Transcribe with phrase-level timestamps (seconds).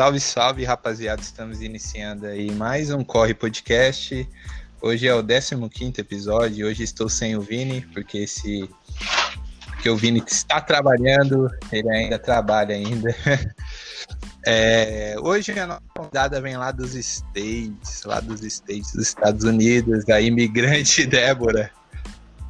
[0.00, 1.20] Salve, salve, rapaziada.
[1.20, 4.26] Estamos iniciando aí mais um Corre Podcast.
[4.80, 6.66] Hoje é o 15 episódio.
[6.66, 8.66] Hoje estou sem o Vini, porque esse.
[9.66, 13.14] Porque o Vini está trabalhando, ele ainda trabalha ainda.
[14.46, 20.08] É, hoje a nossa convidada vem lá dos States, lá dos States dos Estados Unidos,
[20.08, 21.70] a imigrante Débora.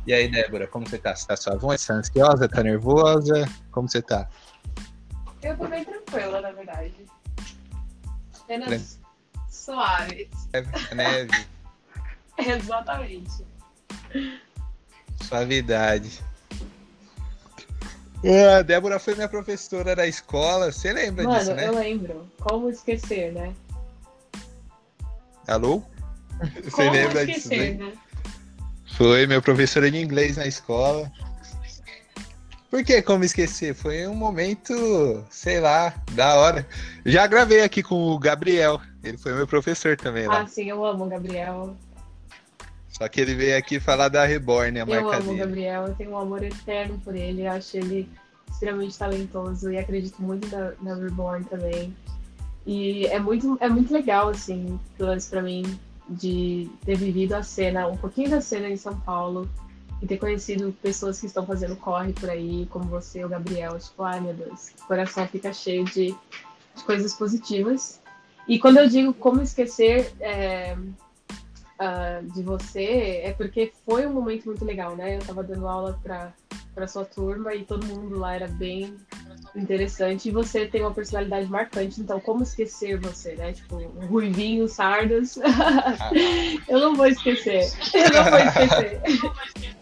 [0.07, 1.17] E aí, Débora, como você tá?
[1.17, 1.77] Você tá suavona?
[1.77, 2.49] Você tá ansiosa?
[2.49, 3.45] Tá nervosa?
[3.73, 4.29] Como você tá?
[5.43, 6.95] Eu tô bem tranquila, na verdade.
[8.51, 8.99] Apenas
[9.49, 10.29] suaves.
[10.53, 10.95] Neve.
[10.95, 11.47] neve.
[12.37, 13.47] Exatamente.
[15.23, 16.21] Suavidade.
[18.25, 20.73] É, a Débora foi minha professora da escola.
[20.73, 21.69] Você lembra Mano, disso, né?
[21.69, 22.29] eu lembro.
[22.41, 23.55] Como esquecer, né?
[25.47, 25.85] Alô?
[26.65, 27.85] Você Como lembra esquecer, disso?
[27.85, 27.91] Né?
[27.93, 27.99] né?
[28.97, 31.11] Foi meu professor de inglês na escola.
[32.71, 33.75] Por que como esquecer?
[33.75, 36.65] Foi um momento, sei lá, da hora.
[37.05, 38.81] Já gravei aqui com o Gabriel.
[39.03, 40.43] Ele foi meu professor também lá.
[40.43, 41.77] Ah, sim, eu amo o Gabriel.
[42.89, 45.39] Só que ele veio aqui falar da Reborn, a Eu marca amo o dele.
[45.39, 47.43] Gabriel, eu tenho um amor eterno por ele.
[47.43, 48.09] Eu acho ele
[48.49, 51.97] extremamente talentoso e acredito muito na, na Reborn também.
[52.65, 57.43] E é muito, é muito legal, assim, pelo menos pra mim, de ter vivido a
[57.43, 59.49] cena, um pouquinho da cena em São Paulo
[60.03, 63.79] e ter conhecido pessoas que estão fazendo corre por aí, como você, o Gabriel.
[63.79, 66.15] Tipo, ai meu Deus, o coração fica cheio de,
[66.75, 68.01] de coisas positivas.
[68.49, 70.77] E quando eu digo como esquecer é,
[71.79, 75.17] ah, de você, é porque foi um momento muito legal, né?
[75.17, 76.33] Eu tava dando aula pra,
[76.75, 78.95] pra sua turma e todo mundo lá era bem
[79.57, 80.29] interessante.
[80.29, 83.53] E você tem uma personalidade marcante, então como esquecer você, né?
[83.53, 85.39] Tipo, um ruivinho, sardas.
[86.69, 87.73] eu não vou esquecer.
[87.95, 89.01] Eu não vou esquecer.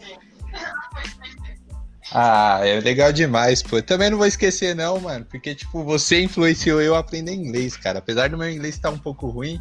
[2.13, 3.83] Ah, é legal demais, pô.
[3.83, 5.25] Também não vou esquecer, não, mano.
[5.25, 7.99] Porque, tipo, você influenciou eu a aprender inglês, cara.
[7.99, 9.61] Apesar do meu inglês estar um pouco ruim,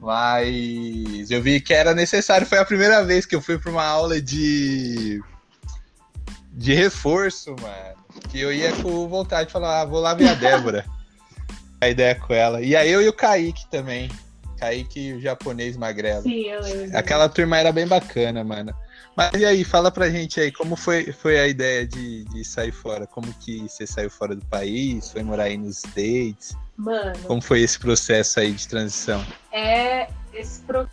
[0.00, 2.46] mas eu vi que era necessário.
[2.46, 5.20] Foi a primeira vez que eu fui pra uma aula de.
[6.52, 7.96] de reforço, mano.
[8.30, 10.84] Que eu ia com vontade de falar, ah, vou lá ver a Débora.
[11.80, 12.62] a ideia com ela.
[12.62, 14.08] E aí eu e o Kaique também.
[14.58, 16.22] Kaique, o japonês magrelo.
[16.22, 16.96] Sim, eu lembro.
[16.96, 18.72] Aquela turma era bem bacana, mano.
[19.16, 22.72] Mas e aí, fala pra gente aí, como foi, foi a ideia de, de sair
[22.72, 23.06] fora?
[23.06, 25.10] Como que você saiu fora do país?
[25.10, 26.56] Foi morar aí nos States?
[26.76, 29.24] Mano, Como foi esse processo aí de transição?
[29.52, 30.86] é esse pro...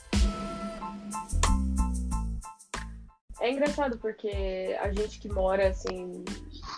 [3.42, 6.24] É engraçado porque a gente que mora assim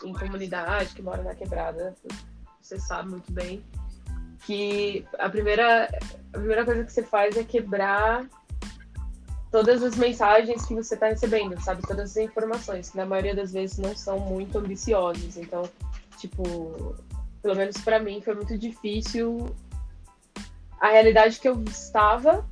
[0.04, 1.96] em comunidade, que mora na quebrada,
[2.60, 3.64] você sabe muito bem
[4.46, 5.86] que a primeira
[6.34, 8.26] a primeira coisa que você faz é quebrar
[9.56, 11.82] todas as mensagens que você está recebendo, sabe?
[11.82, 15.38] Todas as informações, que na maioria das vezes não são muito ambiciosas.
[15.38, 15.64] Então,
[16.18, 16.94] tipo,
[17.42, 19.56] pelo menos para mim foi muito difícil
[20.78, 22.46] a realidade que eu estava,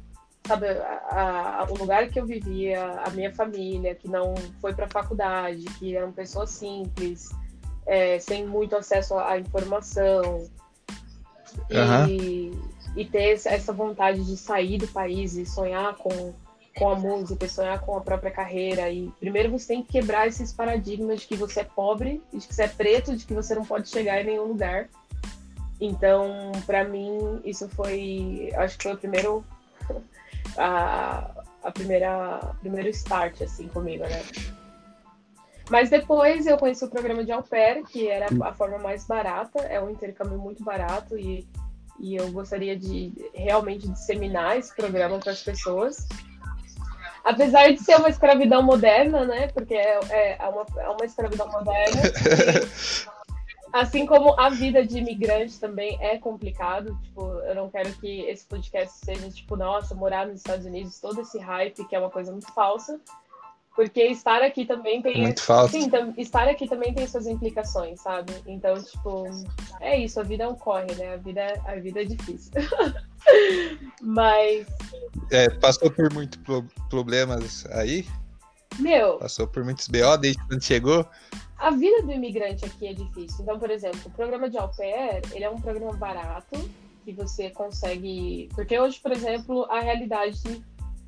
[0.48, 0.66] sabe,
[1.10, 5.66] a, a, o lugar que eu vivia, a minha família, que não foi para faculdade,
[5.78, 7.32] que eram pessoas simples,
[7.86, 10.50] é, sem muito acesso à informação,
[11.70, 12.08] Aham.
[12.08, 12.58] e,
[12.96, 16.34] e ter essa vontade de sair do país e sonhar com,
[16.76, 18.90] com a música, sonhar com a própria carreira.
[18.90, 22.54] E primeiro você tem que quebrar esses paradigmas de que você é pobre, de que
[22.54, 24.90] você é preto, de que você não pode chegar em nenhum lugar.
[25.80, 29.46] Então, pra mim, isso foi, acho que foi o primeiro
[30.58, 31.30] a,
[31.64, 34.24] a primeira primeiro start assim comigo, né?
[35.70, 39.60] Mas depois eu conheci o programa de au pair, que era a forma mais barata,
[39.60, 41.48] é um intercâmbio muito barato e,
[42.00, 46.06] e eu gostaria de realmente disseminar esse programa para as pessoas.
[47.24, 49.48] Apesar de ser uma escravidão moderna, né?
[49.48, 52.02] Porque é, é, é uma, é uma escravidão moderna.
[53.74, 58.46] Assim como a vida de imigrante também é complicado, tipo, eu não quero que esse
[58.46, 62.32] podcast seja tipo, nossa, morar nos Estados Unidos, todo esse hype, que é uma coisa
[62.32, 63.02] muito falsa,
[63.76, 65.74] porque estar aqui também tem Muito falso.
[65.74, 68.34] Sim, estar aqui também tem suas implicações, sabe?
[68.46, 69.26] Então, tipo,
[69.82, 71.14] é isso, a vida é um corre, né?
[71.14, 72.52] A vida, a vida é difícil.
[74.02, 74.68] Mas,
[75.32, 78.06] É, passou por muitos pro- problemas aí?
[78.80, 81.06] meu, Passou por muitos BO desde quando chegou?
[81.58, 83.38] a vida do imigrante aqui é difícil.
[83.42, 86.60] Então, por exemplo, o programa de au pair, ele é um programa barato,
[87.06, 88.50] que você consegue...
[88.54, 90.42] Porque hoje, por exemplo, a realidade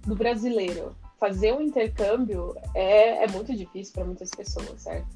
[0.05, 0.95] do brasileiro,
[1.25, 5.07] fazer um intercâmbio é, é muito difícil para muitas pessoas, certo?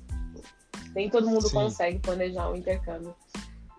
[0.95, 1.53] Nem todo mundo Sim.
[1.53, 3.13] consegue planejar um intercâmbio.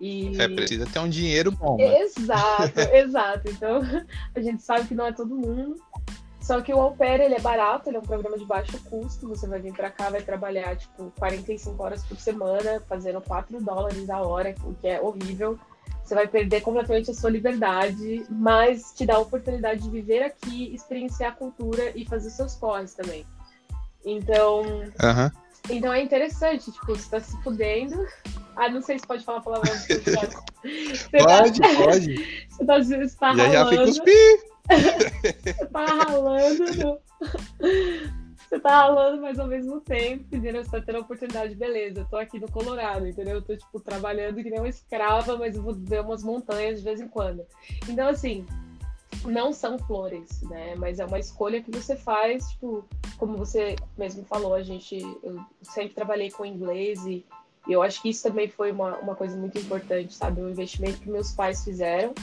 [0.01, 0.41] E...
[0.41, 1.97] É, precisa ter um dinheiro bom, mano.
[1.97, 3.51] Exato, exato.
[3.51, 3.83] Então,
[4.35, 5.77] a gente sabe que não é todo mundo.
[6.41, 9.29] Só que o au pair, ele é barato, ele é um programa de baixo custo.
[9.29, 14.09] Você vai vir pra cá, vai trabalhar, tipo, 45 horas por semana, fazendo 4 dólares
[14.09, 15.59] a hora, o que é horrível.
[16.11, 20.75] Você vai perder completamente a sua liberdade, mas te dá a oportunidade de viver aqui,
[20.75, 23.25] experienciar a cultura e fazer seus corres também.
[24.05, 25.31] Então, uhum.
[25.69, 28.05] então é interessante, tipo, você tá se fudendo.
[28.57, 29.73] Ah, não sei se pode falar palavrão.
[31.13, 31.69] pode, tá...
[31.77, 32.47] pode.
[32.49, 33.53] Você tá, você tá já, ralando.
[33.53, 34.41] já fica os pi.
[35.45, 36.65] você tá ralando.
[36.75, 36.99] No...
[38.51, 40.65] Você tá ralando, mas ao mesmo tempo, entendeu?
[40.65, 42.01] Você tá tendo a oportunidade, beleza.
[42.01, 43.37] Eu tô aqui no Colorado, entendeu?
[43.37, 46.85] Eu tô, tipo, trabalhando que nem uma escrava, mas eu vou ver umas montanhas de
[46.85, 47.47] vez em quando.
[47.89, 48.45] Então, assim,
[49.25, 50.75] não são flores, né?
[50.75, 52.85] Mas é uma escolha que você faz, tipo,
[53.19, 57.25] como você mesmo falou, a gente, eu sempre trabalhei com inglês e,
[57.69, 60.41] eu acho que isso também foi uma, uma coisa muito importante, sabe?
[60.41, 62.15] Um investimento que meus pais fizeram,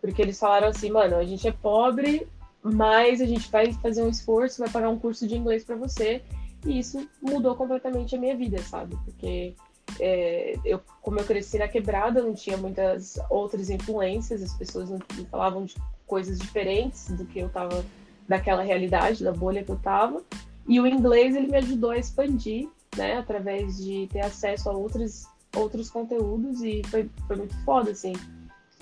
[0.00, 2.26] porque eles falaram assim, mano, a gente é pobre,
[2.62, 6.22] mas a gente vai fazer um esforço, vai pagar um curso de inglês para você,
[6.64, 8.96] e isso mudou completamente a minha vida, sabe?
[9.04, 9.54] Porque
[10.00, 14.98] é, eu, como eu cresci na quebrada, não tinha muitas outras influências, as pessoas não,
[15.16, 15.76] não falavam de
[16.06, 17.84] coisas diferentes do que eu tava
[18.28, 20.22] daquela realidade, da bolha que eu tava.
[20.66, 25.26] E o inglês ele me ajudou a expandir, né, através de ter acesso a outros
[25.56, 28.12] outros conteúdos e foi, foi muito foda assim.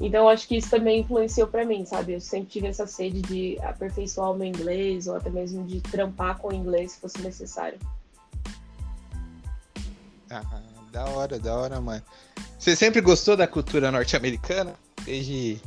[0.01, 2.13] Então acho que isso também influenciou para mim, sabe?
[2.13, 6.39] Eu sempre tive essa sede de aperfeiçoar o meu inglês ou até mesmo de trampar
[6.39, 7.79] com o inglês se fosse necessário.
[10.31, 10.43] Ah,
[10.93, 12.03] da hora, da hora, mano.
[12.59, 14.75] Você sempre gostou da cultura norte-americana?
[15.05, 15.61] Desde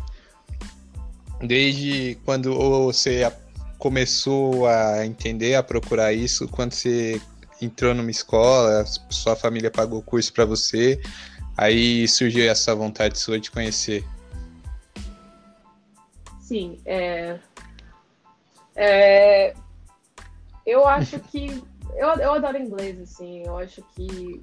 [1.41, 3.31] desde quando você
[3.77, 7.19] começou a entender, a procurar isso, quando você
[7.61, 11.01] entrou numa escola, sua família pagou curso para você,
[11.57, 14.03] aí surgiu essa vontade sua de conhecer.
[16.49, 17.39] Sim, é...
[18.75, 19.53] é...
[20.65, 21.63] eu acho que
[21.95, 24.41] eu, eu adoro inglês, assim, eu acho que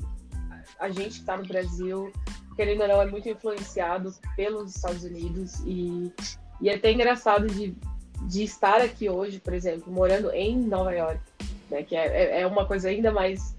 [0.78, 2.12] a gente que está no Brasil,
[2.54, 6.12] querendo ou não, é muito influenciado pelos Estados Unidos e
[6.60, 7.74] e é até engraçado de,
[8.22, 11.20] de estar aqui hoje, por exemplo, morando em Nova York,
[11.68, 13.56] né, que é, é, é uma coisa ainda mais,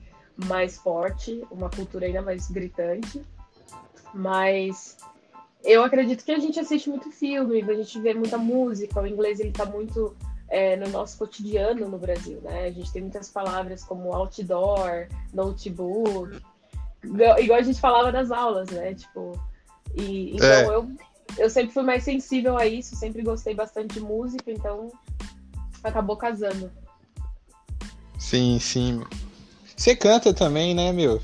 [0.47, 3.21] mais forte, uma cultura ainda mais gritante.
[4.13, 4.97] Mas
[5.67, 9.39] eu acredito que a gente assiste muito filme, a gente vê muita música, o inglês
[9.41, 10.15] ele está muito
[10.47, 12.67] é, no nosso cotidiano no Brasil, né?
[12.67, 16.41] A gente tem muitas palavras como outdoor, notebook,
[17.03, 18.93] igual a gente falava das aulas, né?
[18.93, 19.37] Tipo,
[19.93, 20.67] e, então é.
[20.67, 20.89] eu
[21.37, 24.89] eu sempre fui mais sensível a isso, sempre gostei bastante de música, então
[25.83, 26.71] acabou casando.
[28.17, 29.03] Sim, sim.
[29.75, 31.21] Você canta também, né, meu?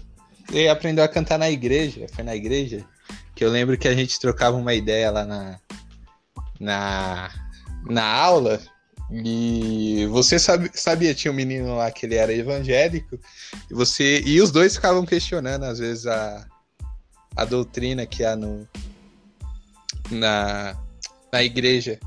[0.47, 2.85] Você aprendeu a cantar na igreja, foi na igreja?
[3.35, 5.59] Que eu lembro que a gente trocava uma ideia lá na,
[6.59, 7.31] na,
[7.85, 8.59] na aula
[9.11, 13.19] e você sabe, sabia, tinha um menino lá que ele era evangélico,
[13.69, 16.47] e você e os dois ficavam questionando às vezes a,
[17.35, 18.67] a doutrina que há no,
[20.09, 20.75] na,
[21.31, 21.99] na igreja.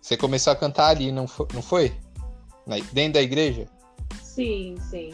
[0.00, 1.46] Você começou a cantar ali, não foi?
[1.52, 1.92] Não foi?
[2.66, 3.66] Na, dentro da igreja?
[4.22, 5.10] Sim, sim.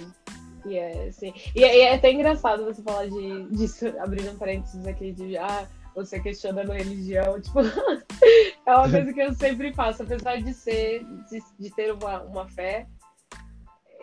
[0.65, 1.33] Yeah, sim.
[1.55, 5.37] E, é, e, é até engraçado você falar de, disso, abrindo um parênteses aqui, de
[5.37, 7.61] ah, você questionando a religião, tipo,
[8.67, 12.49] é uma coisa que eu sempre faço, apesar de ser, de, de ter uma, uma
[12.49, 12.87] fé,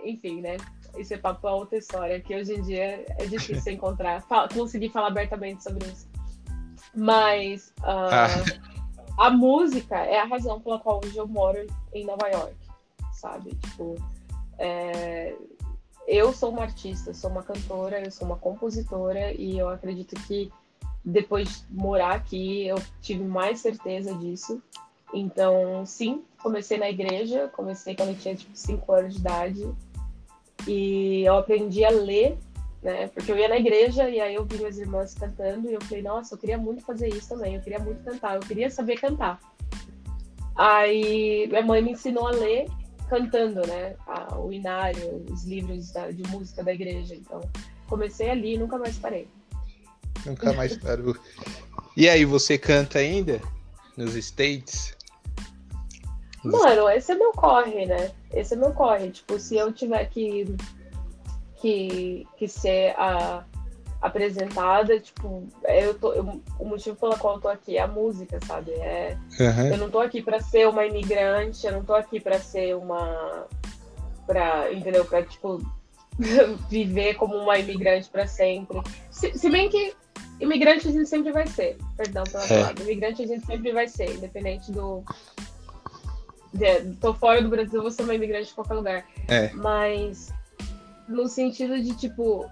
[0.03, 0.57] enfim, né?
[0.97, 4.23] Isso é papo a outra história, que hoje em dia é difícil encontrar,
[4.53, 6.07] conseguir falar abertamente sobre isso.
[6.95, 9.25] Mas uh, ah.
[9.25, 12.55] a música é a razão pela qual hoje eu moro em Nova York,
[13.13, 13.55] sabe?
[13.55, 13.95] Tipo,
[14.57, 15.35] é...
[16.09, 20.51] eu sou uma artista, sou uma cantora, eu sou uma compositora e eu acredito que
[21.05, 24.61] depois de morar aqui eu tive mais certeza disso.
[25.13, 29.75] Então, sim, comecei na igreja, comecei quando eu tinha tipo 5 anos de idade
[30.67, 32.37] e eu aprendi a ler
[32.81, 33.07] né?
[33.09, 36.01] Porque eu ia na igreja e aí eu vi minhas irmãs cantando e eu falei,
[36.01, 39.39] nossa, eu queria muito fazer isso também, eu queria muito cantar, eu queria saber cantar.
[40.55, 42.67] Aí minha mãe me ensinou a ler
[43.09, 43.95] cantando, né?
[44.37, 47.15] o inário, os livros da, de música da igreja.
[47.15, 47.41] Então,
[47.87, 49.27] comecei ali e nunca mais parei.
[50.25, 51.15] Nunca mais parou.
[51.97, 53.41] e aí, você canta ainda
[53.97, 54.95] nos States?
[56.43, 58.11] Mano, esse é meu corre, né?
[58.33, 59.09] Esse é meu corre.
[59.11, 60.55] Tipo, se eu tiver que
[61.61, 63.43] que, que ser a,
[64.01, 68.39] apresentada, tipo, eu tô, eu, o motivo pelo qual eu tô aqui é a música,
[68.45, 68.71] sabe?
[68.71, 69.67] É, uhum.
[69.67, 73.45] Eu não tô aqui para ser uma imigrante, eu não tô aqui para ser uma.
[74.25, 75.03] Pra, entendeu?
[75.03, 75.61] Pra, tipo,
[76.69, 78.81] viver como uma imigrante para sempre.
[79.11, 79.93] Se, se, bem que
[80.39, 82.47] imigrante a gente sempre vai ser, perdão pela é.
[82.47, 85.03] palavra, imigrante a gente sempre vai ser, independente do.
[86.53, 89.05] De, tô fora do Brasil, vou ser uma imigrante em qualquer lugar.
[89.27, 89.51] É.
[89.53, 90.31] Mas
[91.09, 92.49] no sentido de, tipo,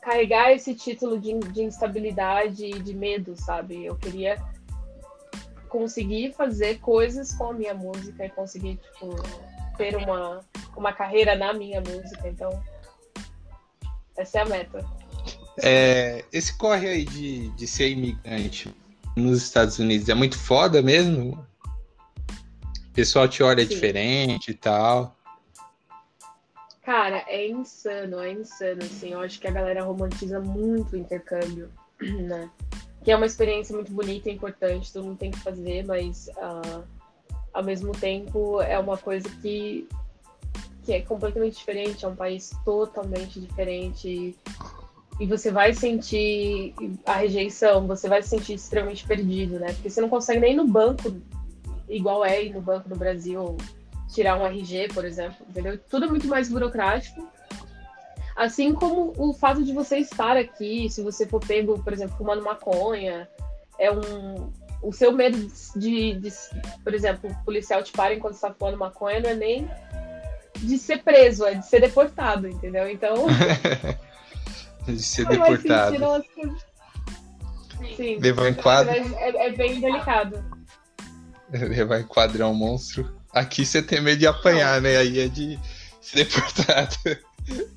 [0.00, 3.84] carregar esse título de, de instabilidade e de medo, sabe?
[3.84, 4.42] Eu queria
[5.68, 9.14] conseguir fazer coisas com a minha música e conseguir, tipo,
[9.76, 10.40] ter uma,
[10.76, 12.28] uma carreira na minha música.
[12.28, 12.62] Então,
[14.16, 14.84] essa é a meta.
[15.62, 18.74] É, esse corre aí de, de ser imigrante
[19.16, 21.46] nos Estados Unidos é muito foda mesmo?
[22.88, 23.68] O pessoal te olha Sim.
[23.68, 25.16] diferente e tal.
[26.90, 29.10] Cara, é insano, é insano, assim.
[29.12, 31.70] Eu acho que a galera romantiza muito o intercâmbio,
[32.02, 32.50] né?
[33.04, 36.82] Que é uma experiência muito bonita e importante, todo mundo tem que fazer, mas uh,
[37.54, 39.88] ao mesmo tempo é uma coisa que,
[40.82, 44.36] que é completamente diferente, é um país totalmente diferente.
[45.20, 46.74] E você vai sentir
[47.06, 49.74] a rejeição, você vai se sentir extremamente perdido, né?
[49.74, 51.16] Porque você não consegue nem ir no banco,
[51.88, 53.56] igual é ir no banco no Brasil,
[54.12, 55.78] tirar um RG, por exemplo, entendeu?
[55.88, 57.26] Tudo é muito mais burocrático.
[58.36, 62.42] Assim como o fato de você estar aqui, se você for pego, por exemplo, fumando
[62.42, 63.28] maconha,
[63.78, 64.50] é um.
[64.82, 65.36] O seu medo
[65.76, 66.32] de, de
[66.82, 69.70] por exemplo, o policial te para enquanto está fumando maconha não é nem
[70.56, 72.88] de ser preso, é de ser deportado, entendeu?
[72.88, 73.26] Então.
[74.86, 76.24] de ser deportado.
[77.94, 78.18] Sim.
[78.18, 78.92] Levar em quadro.
[78.92, 80.42] É, é bem delicado.
[81.52, 83.19] Levar em quadro é um monstro.
[83.32, 84.96] Aqui você tem medo de apanhar, né?
[84.96, 85.58] Aí é de
[86.00, 86.96] ser deportado.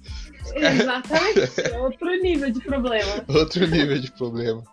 [0.56, 1.78] Exatamente.
[1.78, 3.26] Outro nível de problema.
[3.28, 4.64] Outro nível de problema.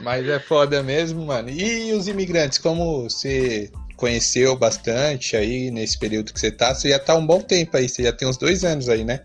[0.00, 1.48] Mas é foda mesmo, mano.
[1.48, 6.74] E os imigrantes, como você conheceu bastante aí nesse período que você tá?
[6.74, 9.24] Você já tá um bom tempo aí, você já tem uns dois anos aí, né?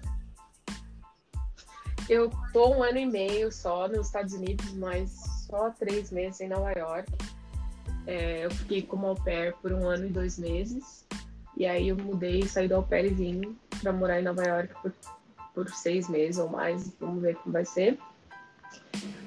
[2.09, 5.11] Eu tô um ano e meio só nos Estados Unidos, mas
[5.47, 7.11] só três meses em Nova York.
[8.07, 11.05] É, eu fiquei como au pair por um ano e dois meses.
[11.57, 14.73] E aí eu mudei, saí do au pair e vim para morar em Nova York
[14.81, 14.93] por,
[15.53, 16.91] por seis meses ou mais.
[16.99, 17.97] Vamos ver como vai ser.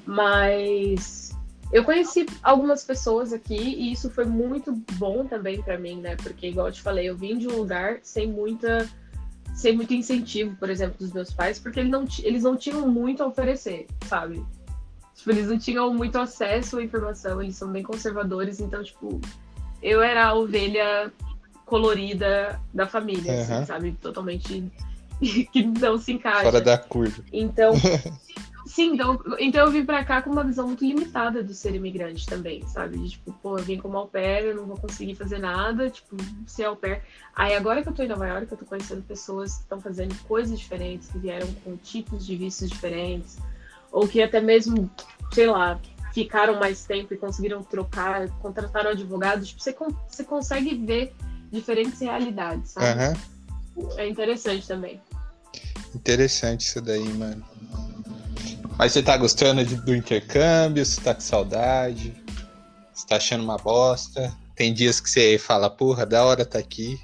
[0.07, 1.35] Mas
[1.73, 6.17] eu conheci algumas pessoas aqui e isso foi muito bom também para mim, né?
[6.17, 8.89] Porque, igual eu te falei, eu vim de um lugar sem muita
[9.55, 13.23] sem muito incentivo, por exemplo, dos meus pais, porque eles não, eles não tinham muito
[13.23, 14.45] a oferecer, sabe?
[15.15, 19.21] Tipo, eles não tinham muito acesso à informação, eles são bem conservadores, então, tipo,
[19.83, 21.13] eu era a ovelha
[21.65, 23.41] colorida da família, uhum.
[23.41, 23.93] assim, sabe?
[24.01, 24.71] Totalmente
[25.53, 26.43] que não se encaixa.
[26.43, 27.23] Fora da curva.
[27.33, 27.75] Então,
[28.67, 32.27] sim, então, então eu vim pra cá com uma visão muito limitada do ser imigrante
[32.27, 32.99] também, sabe?
[32.99, 36.17] De, tipo, pô, eu vim como au pair, eu não vou conseguir fazer nada, tipo,
[36.47, 37.03] ser au pair.
[37.35, 40.15] Aí agora que eu tô em Nova York, eu tô conhecendo pessoas que estão fazendo
[40.25, 43.39] coisas diferentes, que vieram com tipos de vistos diferentes,
[43.95, 44.91] ou que até mesmo,
[45.33, 45.81] sei lá,
[46.13, 49.77] ficaram mais tempo e conseguiram trocar, contrataram advogados, tipo, você,
[50.09, 51.15] você consegue ver
[51.51, 53.17] diferentes realidades, sabe?
[53.77, 53.91] Uhum.
[53.97, 55.01] É interessante também.
[55.95, 57.45] Interessante isso daí, mano.
[58.77, 60.85] Mas você tá gostando de, do intercâmbio?
[60.85, 62.13] Você tá com saudade?
[62.93, 64.37] Você tá achando uma bosta?
[64.57, 67.01] Tem dias que você fala, porra, da hora tá aqui.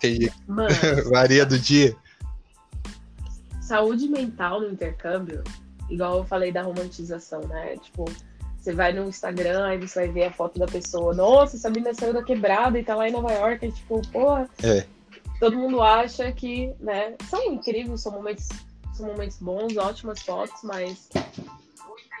[0.00, 0.32] Tem dia...
[1.10, 1.96] Varia do dia
[3.68, 5.44] saúde mental no intercâmbio,
[5.90, 7.76] igual eu falei da romantização, né?
[7.76, 8.06] Tipo,
[8.56, 11.14] você vai no Instagram e você vai ver a foto da pessoa.
[11.14, 13.66] Nossa, essa menina saiu da quebrada e tá lá em Nova York.
[13.66, 14.48] E, tipo, porra.
[14.64, 14.86] É.
[15.38, 17.14] Todo mundo acha que, né?
[17.28, 18.48] São incríveis, são momentos,
[18.94, 21.08] são momentos bons, ótimas fotos, mas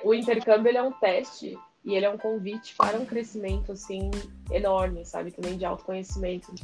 [0.04, 4.10] o intercâmbio ele é um teste e ele é um convite para um crescimento, assim,
[4.52, 5.32] enorme, sabe?
[5.32, 6.54] Também de autoconhecimento.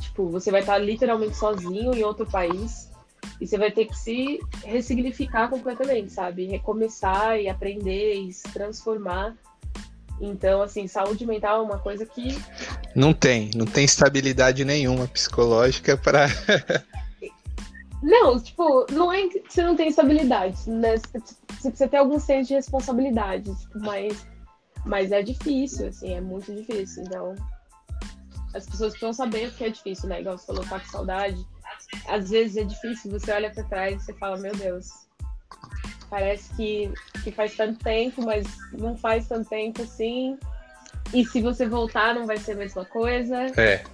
[0.00, 2.88] Tipo, você vai estar literalmente sozinho em outro país
[3.40, 6.46] e você vai ter que se ressignificar completamente, sabe?
[6.46, 9.34] Recomeçar e aprender e se transformar.
[10.20, 12.38] Então, assim, saúde mental é uma coisa que.
[12.94, 16.26] Não tem, não tem estabilidade nenhuma psicológica para.
[18.02, 20.96] não, tipo, não é que você não tem estabilidade, né?
[20.96, 24.26] Você precisa ter algum senso de responsabilidade, tipo, mas,
[24.86, 27.02] mas é difícil, assim, é muito difícil.
[27.02, 27.34] Então,
[28.54, 30.22] as pessoas precisam saber que é difícil, né?
[30.22, 31.46] Igual você falou, tá com saudade
[32.08, 34.88] às vezes é difícil, você olha para trás e você fala, meu Deus,
[36.10, 36.92] parece que,
[37.22, 40.38] que faz tanto tempo, mas não faz tanto tempo assim.
[41.12, 43.46] E se você voltar, não vai ser a mesma coisa.
[43.56, 43.84] É.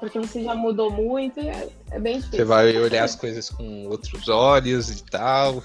[0.00, 2.38] Porque você já mudou muito, é, é bem difícil.
[2.38, 5.62] Você vai olhar as coisas com outros olhos e tal.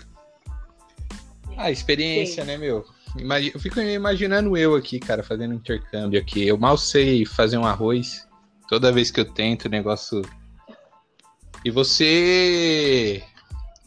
[1.58, 2.52] Ah, experiência, Sim.
[2.52, 2.86] né, meu?
[3.52, 6.46] Eu fico imaginando eu aqui, cara, fazendo intercâmbio aqui.
[6.46, 8.28] Eu mal sei fazer um arroz.
[8.70, 10.22] Toda vez que eu tento, o negócio
[11.64, 13.24] e você.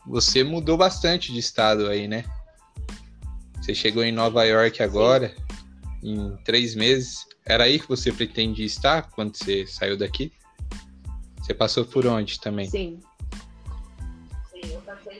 [0.07, 2.25] Você mudou bastante de estado aí, né?
[3.61, 5.35] Você chegou em Nova York agora,
[6.01, 6.15] Sim.
[6.15, 7.27] em três meses.
[7.45, 10.33] Era aí que você pretendia estar quando você saiu daqui?
[11.39, 12.69] Você passou por onde também?
[12.69, 13.01] Sim.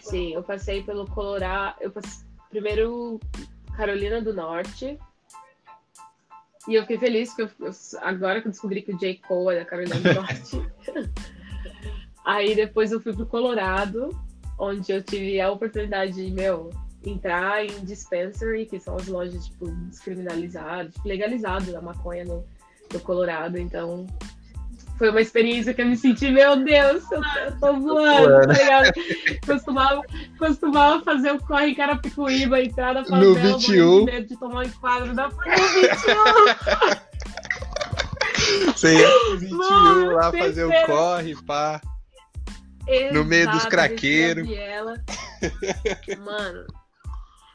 [0.01, 1.77] Sim, eu passei pelo Colorado.
[1.81, 3.21] Eu passei, primeiro
[3.77, 4.99] Carolina do Norte.
[6.69, 9.21] E eu fiquei feliz que eu, eu, agora que eu descobri que o J.
[9.27, 10.57] Cole é da Carolina do Norte.
[12.25, 14.11] Aí depois eu fui pro Colorado,
[14.59, 16.71] onde eu tive a oportunidade de, meu,
[17.05, 22.45] entrar em dispensary, que são as lojas, tipo, descriminalizadas, tipo, legalizado da maconha no,
[22.93, 23.59] no Colorado.
[23.59, 24.07] Então,
[24.99, 28.93] foi uma experiência que eu me senti, meu Deus, eu, eu tô voando, tá ligado?
[29.47, 30.03] Costumava,
[30.39, 34.05] costumava fazer o corre em Carapicuíba, entrar na favela, no 21.
[34.05, 35.47] medo de tomar um enquadro da no 21.
[38.75, 41.81] Você ia no 21 Mano, lá fazer o corre, pá.
[42.91, 44.49] Exato, no meio dos craqueiros.
[46.25, 46.67] Mano,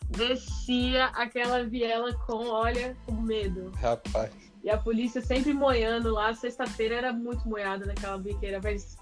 [0.09, 3.71] descia aquela viela com, olha, com medo.
[3.81, 4.31] Rapaz.
[4.63, 6.33] E a polícia sempre moiando lá.
[6.33, 8.97] Sexta-feira era muito moiada naquela biqueira, mas.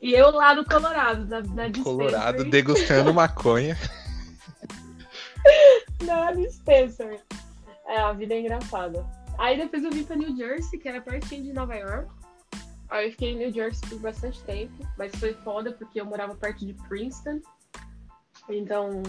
[0.00, 3.76] E eu lá no Colorado, na, na Colorado degustando maconha.
[6.02, 7.18] na dispensary.
[7.86, 9.04] É, a vida é engraçada.
[9.38, 12.08] Aí depois eu vim pra New Jersey, que era pertinho de Nova York.
[12.88, 16.34] Aí eu fiquei em New Jersey por bastante tempo, mas foi foda porque eu morava
[16.34, 17.40] perto de Princeton.
[18.48, 19.02] Então,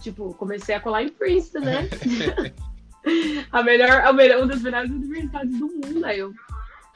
[0.00, 1.88] tipo, comecei a colar em Princeton, né?
[3.50, 6.04] a melhor, a melhor, uma das melhores universidades do mundo.
[6.04, 6.32] Aí eu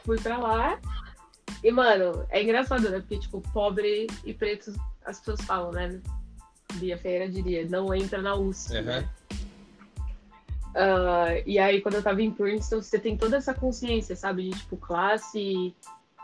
[0.05, 0.79] fui pra lá.
[1.63, 3.01] E, mano, é engraçado, né?
[3.01, 4.73] Porque, tipo, pobre e preto,
[5.05, 6.01] as pessoas falam, né?
[6.75, 8.83] Bia Ferreira diria, não entra na USP, uhum.
[8.83, 9.09] né?
[10.75, 14.51] Uh, e aí, quando eu tava em Princeton, você tem toda essa consciência, sabe?
[14.51, 15.75] De, tipo, classe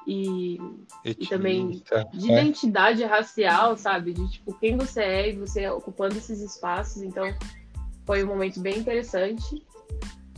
[0.07, 0.59] e,
[1.05, 1.83] e também
[2.13, 2.33] de é.
[2.33, 4.13] identidade racial, sabe?
[4.13, 7.03] De, tipo, quem você é e você ocupando esses espaços.
[7.03, 7.33] Então,
[8.05, 9.65] foi um momento bem interessante.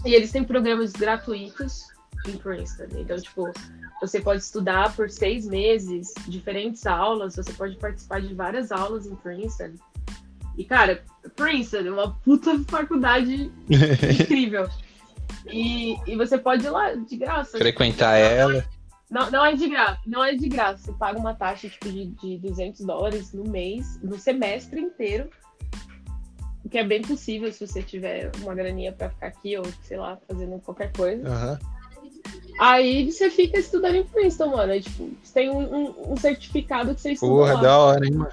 [0.05, 1.87] E eles têm programas gratuitos
[2.27, 2.99] em Princeton.
[2.99, 3.51] Então, tipo,
[4.01, 9.15] você pode estudar por seis meses, diferentes aulas, você pode participar de várias aulas em
[9.17, 9.75] Princeton.
[10.57, 11.03] E, cara,
[11.35, 13.51] Princeton é uma puta faculdade
[14.21, 14.69] incrível.
[15.51, 17.59] E, e você pode ir lá de graça.
[17.59, 18.65] Frequentar ela.
[19.11, 20.79] Não, não é de graça, não é de graça.
[20.79, 25.31] Você paga uma taxa tipo, de, de 200 dólares no mês, no semestre inteiro
[26.65, 29.99] o que é bem possível se você tiver uma graninha para ficar aqui ou, sei
[29.99, 31.29] lá, fazendo qualquer coisa.
[31.29, 31.59] Uhum.
[32.59, 34.73] Aí você fica estudando em Princeton, mano.
[34.73, 37.61] Aí, tipo, você tem um, um, um certificado que você estuda Porra, lá.
[37.61, 38.33] da hora, hein, mano?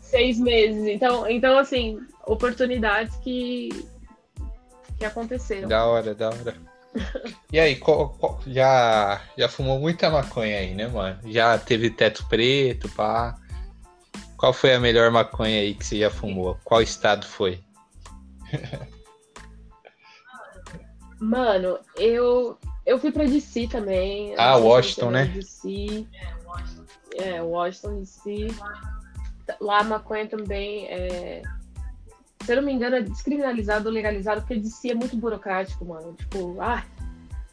[0.00, 0.86] Seis meses.
[0.86, 3.70] Então, então assim, oportunidades que,
[4.98, 5.68] que aconteceram.
[5.68, 6.54] Da hora, da hora.
[7.52, 11.18] E aí, qual, qual, já, já fumou muita maconha aí, né, mano?
[11.26, 13.36] Já teve teto preto, pá.
[14.36, 16.58] Qual foi a melhor maconha aí que você já fumou?
[16.64, 17.60] Qual estado foi?
[21.18, 24.34] Mano, eu eu fui pra DC também.
[24.36, 25.24] Ah, Washington, né?
[25.26, 26.06] DC.
[27.16, 28.48] É, Washington, DC.
[29.60, 31.42] Lá a maconha também é.
[32.44, 36.14] Se eu não me engano, é descriminalizado ou legalizado, porque DC é muito burocrático, mano.
[36.14, 36.84] Tipo, ah,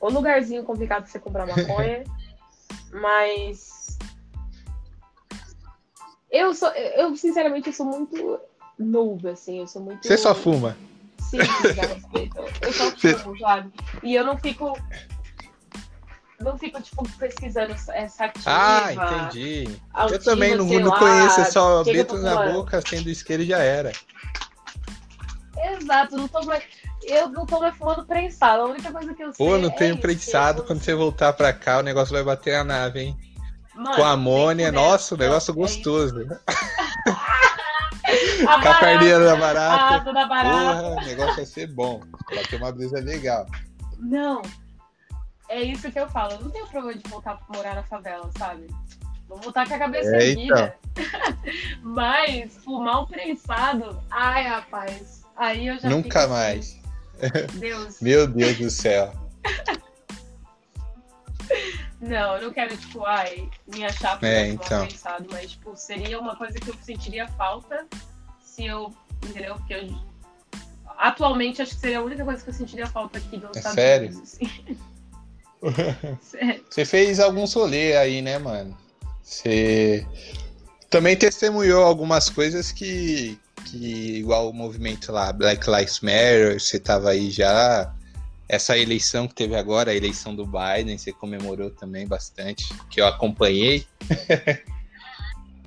[0.02, 2.04] um lugarzinho complicado pra você comprar maconha.
[2.91, 3.98] mas
[6.34, 8.39] eu sou, eu sinceramente eu sou muito
[8.78, 10.06] noob, assim, eu sou muito.
[10.06, 10.76] Você só fuma?
[11.19, 11.38] Sim,
[12.62, 13.72] Eu só fumo, sabe?
[14.02, 14.78] E eu não fico.
[16.39, 18.46] Não fico, tipo, pesquisando essa ativa.
[18.46, 19.80] Ah, entendi.
[19.93, 23.46] Altiva, eu também não, não lá, conheço, é só beto na boca, sendo isqueiro e
[23.46, 23.91] já era.
[25.79, 26.63] Exato, não tô mais.
[27.03, 28.63] Eu não tô mais fumando prensado.
[28.63, 29.45] A única coisa que eu sei.
[29.45, 30.63] Pô, não tenho é prensado.
[30.63, 33.17] Quando você voltar pra cá, o negócio vai bater a nave, hein?
[33.75, 36.13] Mano, com amônia, nossa, o negócio é gostoso.
[36.13, 36.29] com
[38.69, 39.95] a perninha da barata.
[39.95, 40.49] Ah, da barata.
[40.49, 42.01] Porra, o negócio vai ser bom.
[42.33, 43.45] Vai ter uma brisa legal.
[43.97, 44.41] Não.
[45.49, 46.33] É isso que eu falo.
[46.33, 48.67] Eu não tenho problema de voltar pra morar na favela, sabe?
[49.27, 50.77] Vou voltar com a cabeça é, erguida.
[50.91, 51.03] Então.
[51.81, 55.22] Mas fumar um prensado, ai, rapaz.
[55.36, 56.80] Aí eu já Nunca assim, mais.
[57.54, 58.02] Deus.
[58.02, 59.13] Meu Deus do céu.
[62.00, 64.86] Não, eu não quero, tipo, ai, me achar por é, então.
[64.86, 67.88] pensado, mas, tipo, seria uma coisa que eu sentiria falta
[68.43, 68.93] se eu,
[69.24, 69.56] entendeu?
[69.56, 69.88] Porque eu,
[70.98, 73.74] atualmente acho que seria a única coisa que eu sentiria falta aqui no é Estados
[73.74, 74.10] sério?
[74.10, 74.78] Unidos, assim.
[76.22, 76.65] sério?
[76.69, 78.78] Você fez alguns rolês aí, né, mano?
[79.22, 80.06] Você
[80.89, 87.12] também testemunhou algumas coisas que, que igual o movimento lá, Black Lives Matter, você tava
[87.12, 87.93] aí já
[88.47, 93.08] essa eleição que teve agora, a eleição do Biden, você comemorou também bastante, que eu
[93.08, 93.86] acompanhei.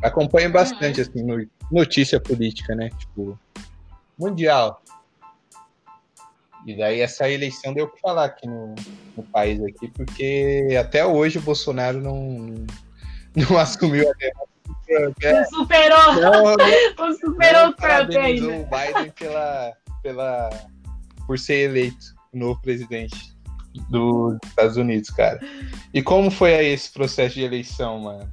[0.03, 1.25] Acompanho bastante, assim,
[1.73, 2.91] notícia política, né?
[2.99, 3.39] Tipo,
[4.19, 4.83] mundial.
[6.67, 8.75] E daí essa eleição deu que falar aqui no,
[9.17, 12.55] no, país aqui, porque até hoje o Bolsonaro não,
[13.35, 14.56] não assumiu a derrota
[14.87, 15.23] Trump.
[15.23, 15.45] É.
[15.45, 16.15] Superou!
[16.15, 16.57] Não,
[16.99, 18.47] não, superou o Trump ainda.
[18.47, 20.51] o Biden pela, pela,
[21.27, 23.37] por ser eleito o novo presidente
[23.91, 25.41] dos Estados Unidos, cara.
[25.93, 28.31] E como foi aí esse processo de eleição, mano?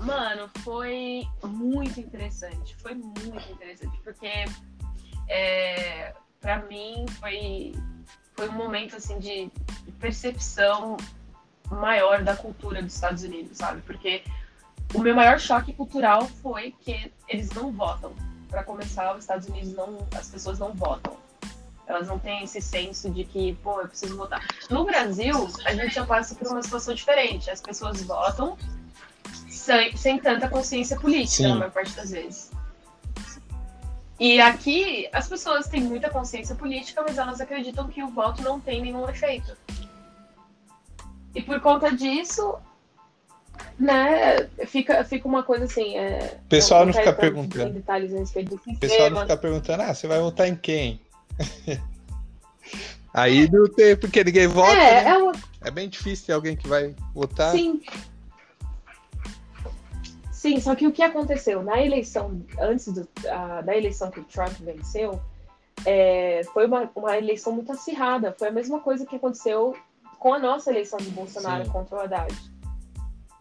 [0.00, 2.76] Mano, foi muito interessante.
[2.76, 4.44] Foi muito interessante, porque
[5.28, 7.74] é, para mim foi,
[8.36, 9.50] foi um momento assim de
[9.98, 10.96] percepção
[11.70, 13.82] maior da cultura dos Estados Unidos, sabe?
[13.82, 14.22] Porque
[14.94, 18.12] o meu maior choque cultural foi que eles não votam.
[18.48, 21.16] Para começar, os Estados Unidos não, as pessoas não votam.
[21.86, 24.44] Elas não têm esse senso de que, pô, eu preciso votar.
[24.70, 27.48] No Brasil, a gente já passa por uma situação diferente.
[27.50, 28.56] As pessoas votam
[29.48, 31.48] sem, sem tanta consciência política, Sim.
[31.48, 32.50] na maior parte das vezes.
[34.18, 38.58] E aqui, as pessoas têm muita consciência política, mas elas acreditam que o voto não
[38.58, 39.56] tem nenhum efeito.
[41.36, 42.54] E por conta disso,
[43.78, 45.94] né, fica, fica uma coisa assim.
[45.94, 47.74] É, o pessoal não, fica perguntando.
[47.74, 48.76] Detalhes a respeito do sistema.
[48.76, 50.98] O pessoal não fica perguntando, ah, você vai votar em quem?
[53.12, 54.72] Aí não tem, porque ninguém vota.
[54.72, 55.10] É, né?
[55.10, 55.32] é, uma...
[55.62, 57.52] é bem difícil ter alguém que vai votar.
[57.52, 57.82] Sim.
[60.32, 64.24] Sim, só que o que aconteceu na eleição, antes do, a, da eleição que o
[64.24, 65.20] Trump venceu,
[65.84, 68.34] é, foi uma, uma eleição muito acirrada.
[68.38, 69.76] Foi a mesma coisa que aconteceu
[70.26, 71.70] com a nossa eleição de Bolsonaro Sim.
[71.70, 72.34] contra o Haddad.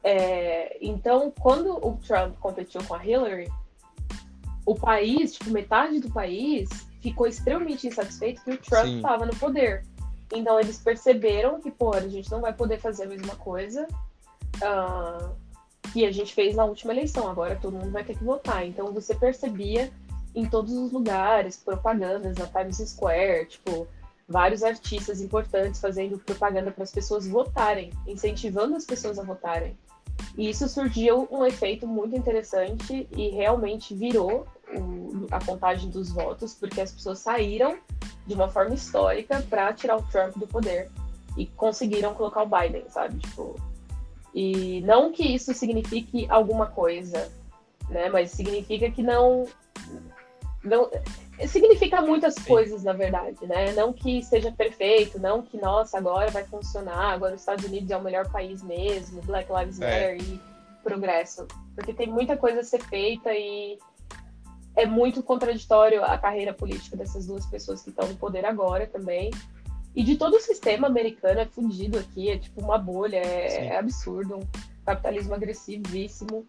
[0.04, 3.52] É, então, quando o Trump competiu com a Hillary,
[4.64, 6.70] o país, tipo, metade do país
[7.02, 9.84] ficou extremamente insatisfeito que o Trump estava no poder.
[10.32, 13.88] Então eles perceberam que, pô, a gente não vai poder fazer a mesma coisa
[14.58, 15.36] uh,
[15.92, 17.28] que a gente fez na última eleição.
[17.28, 18.64] Agora todo mundo vai ter que votar.
[18.64, 19.92] Então você percebia
[20.36, 23.88] em todos os lugares propagandas na Times Square, tipo,
[24.28, 29.78] vários artistas importantes fazendo propaganda para as pessoas votarem, incentivando as pessoas a votarem.
[30.38, 36.54] E isso surgiu um efeito muito interessante e realmente virou o, a contagem dos votos,
[36.54, 37.78] porque as pessoas saíram
[38.26, 40.90] de uma forma histórica para tirar o Trump do poder
[41.38, 43.20] e conseguiram colocar o Biden, sabe?
[43.20, 43.56] Tipo,
[44.34, 47.32] e não que isso signifique alguma coisa,
[47.90, 48.10] né?
[48.10, 49.46] Mas significa que não
[50.66, 50.90] não
[51.48, 52.44] significa muitas Sim.
[52.44, 53.74] coisas, na verdade, né?
[53.74, 57.98] Não que seja perfeito, não que, nossa, agora vai funcionar, agora os Estados Unidos é
[57.98, 59.86] o melhor país mesmo, Black Lives é.
[59.86, 60.18] Matter é.
[60.18, 60.42] e
[60.84, 61.48] progresso.
[61.76, 63.78] Porque tem muita coisa a ser feita e
[64.76, 69.32] é muito contraditório a carreira política dessas duas pessoas que estão no poder agora também.
[69.96, 73.78] E de todo o sistema americano é fundido aqui, é tipo uma bolha, é, é
[73.78, 74.48] absurdo, um
[74.86, 76.46] capitalismo agressivíssimo.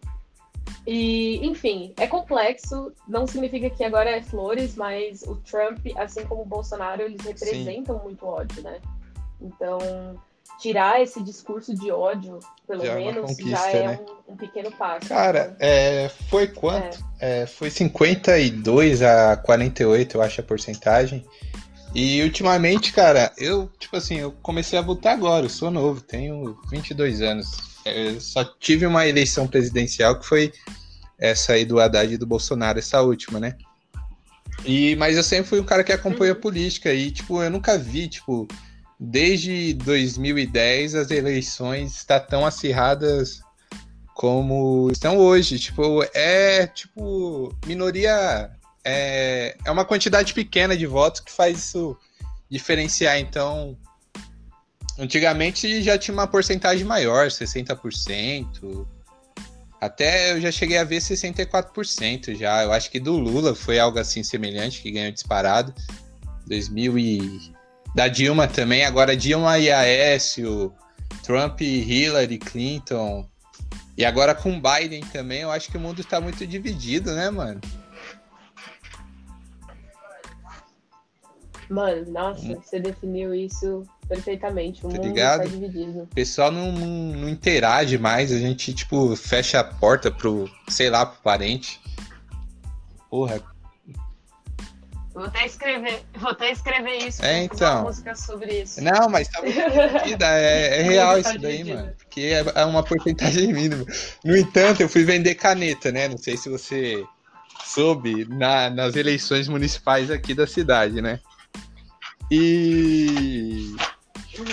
[0.85, 6.43] E, enfim, é complexo, não significa que agora é flores, mas o Trump, assim como
[6.43, 8.03] o Bolsonaro, eles representam Sim.
[8.03, 8.79] muito ódio, né?
[9.41, 9.79] Então,
[10.59, 13.99] tirar esse discurso de ódio, pelo já é menos, é já é né?
[14.27, 15.07] um, um, pequeno passo.
[15.07, 16.99] Cara, é, foi quanto?
[17.19, 17.41] É.
[17.41, 21.25] É, foi 52 a 48, eu acho, a porcentagem.
[21.93, 26.57] E ultimamente, cara, eu, tipo assim, eu comecei a votar agora, eu sou novo, tenho
[26.69, 27.76] 22 anos.
[27.95, 30.53] Eu só tive uma eleição presidencial que foi
[31.17, 33.55] essa aí do Haddad e do Bolsonaro, essa última, né?
[34.65, 36.41] E, mas eu sempre fui um cara que acompanha uhum.
[36.41, 38.47] política e, tipo, eu nunca vi, tipo,
[38.99, 43.41] desde 2010 as eleições estão tão acirradas
[44.13, 45.59] como estão hoje.
[45.59, 48.49] Tipo, é tipo minoria
[48.83, 51.97] é, é uma quantidade pequena de votos que faz isso
[52.49, 53.19] diferenciar.
[53.19, 53.77] Então,
[54.97, 58.85] antigamente já tinha uma porcentagem maior, 60%.
[59.79, 62.63] Até eu já cheguei a ver 64% já.
[62.63, 65.73] Eu acho que do Lula foi algo assim semelhante, que ganhou disparado.
[66.47, 67.51] 2000 e
[67.93, 70.73] da Dilma também, agora Dilma e Aécio,
[71.23, 73.27] Trump, Hillary, Clinton.
[73.97, 77.59] E agora com Biden também, eu acho que o mundo está muito dividido, né, mano?
[81.69, 82.61] Mano, nossa, hum.
[82.61, 84.85] você definiu isso perfeitamente.
[84.85, 85.43] O tá mundo ligado?
[85.43, 85.99] está dividido.
[86.03, 90.89] O pessoal não, não, não, interage mais, a gente, tipo, fecha a porta pro, sei
[90.89, 91.79] lá, pro parente.
[93.09, 93.41] Porra,
[95.17, 97.25] Vou até escrever, vou até escrever isso.
[97.25, 97.77] É, então.
[97.77, 98.79] Uma música sobre isso.
[98.83, 101.91] Não, mas tá muito dividida, é, é real isso daí, mano.
[101.97, 103.83] Porque é, é uma porcentagem mínima.
[104.23, 106.07] No entanto, eu fui vender caneta, né?
[106.07, 107.03] Não sei se você
[107.65, 111.19] soube, na, nas eleições municipais aqui da cidade, né?
[112.29, 113.75] E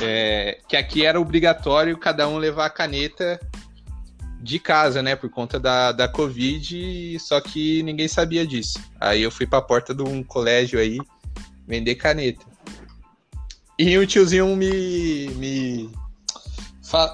[0.03, 3.40] é, que aqui era obrigatório cada um levar a caneta
[4.40, 8.79] de casa, né, por conta da, da Covid, só que ninguém sabia disso.
[9.01, 10.99] Aí eu fui pra porta de um colégio aí
[11.66, 12.44] vender caneta.
[13.79, 15.90] E um tiozinho me, me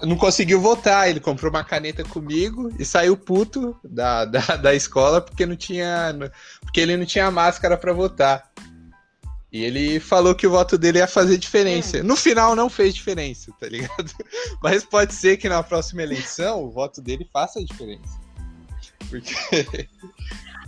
[0.03, 1.09] não conseguiu votar.
[1.09, 6.15] Ele comprou uma caneta comigo e saiu puto da, da, da escola porque não tinha.
[6.61, 8.51] Porque ele não tinha máscara para votar.
[9.53, 11.99] E ele falou que o voto dele ia fazer diferença.
[11.99, 12.03] É.
[12.03, 14.13] No final não fez diferença, tá ligado?
[14.63, 18.21] Mas pode ser que na próxima eleição o voto dele faça diferença.
[19.09, 19.35] Porque.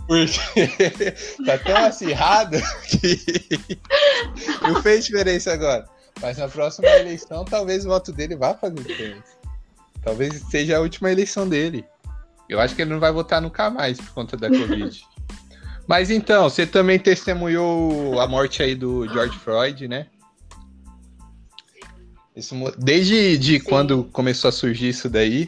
[0.05, 0.37] Porque
[1.45, 2.57] tá tão acirrado
[2.89, 3.17] que
[4.61, 5.87] não fez diferença agora.
[6.21, 9.37] Mas na próxima eleição, talvez o voto dele vá fazer diferença.
[10.01, 11.85] Talvez seja a última eleição dele.
[12.49, 15.05] Eu acho que ele não vai votar nunca mais por conta da Covid.
[15.87, 20.07] Mas então, você também testemunhou a morte aí do George Floyd, né?
[22.35, 25.47] Isso, desde de quando começou a surgir isso daí,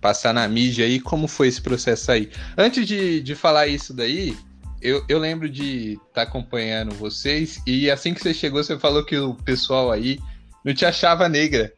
[0.00, 2.30] passar na mídia aí, como foi esse processo aí?
[2.56, 4.36] Antes de, de falar isso daí,
[4.80, 9.04] eu, eu lembro de estar tá acompanhando vocês e assim que você chegou, você falou
[9.04, 10.18] que o pessoal aí
[10.64, 11.72] não te achava negra.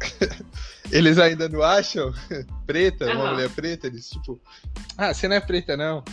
[0.92, 2.12] Eles ainda não acham
[2.66, 3.14] preta, uhum.
[3.14, 3.86] uma mulher preta?
[3.86, 4.40] Eles tipo,
[4.96, 6.04] ah, você não é preta não.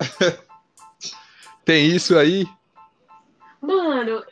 [1.64, 2.46] Tem isso aí?
[3.60, 4.24] Mano,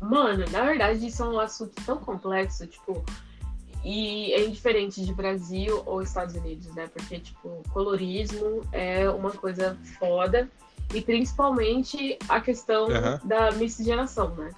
[0.00, 3.04] mano, na verdade isso é um assunto tão complexo, tipo,
[3.84, 6.88] e é indiferente de Brasil ou Estados Unidos, né?
[6.92, 10.48] Porque, tipo, colorismo é uma coisa foda.
[10.92, 13.18] E principalmente a questão uhum.
[13.24, 14.50] da miscigenação, né?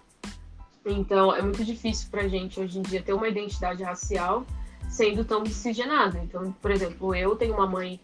[0.87, 4.46] Então, é muito difícil pra gente hoje em dia ter uma identidade racial
[4.88, 6.18] sendo tão miscigenada.
[6.18, 8.00] Então, por exemplo, eu tenho uma mãe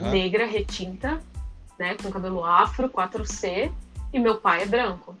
[0.00, 0.10] uhum.
[0.10, 1.20] negra, retinta,
[1.78, 1.96] né?
[2.00, 3.72] Com cabelo afro, 4C,
[4.12, 5.16] e meu pai é branco.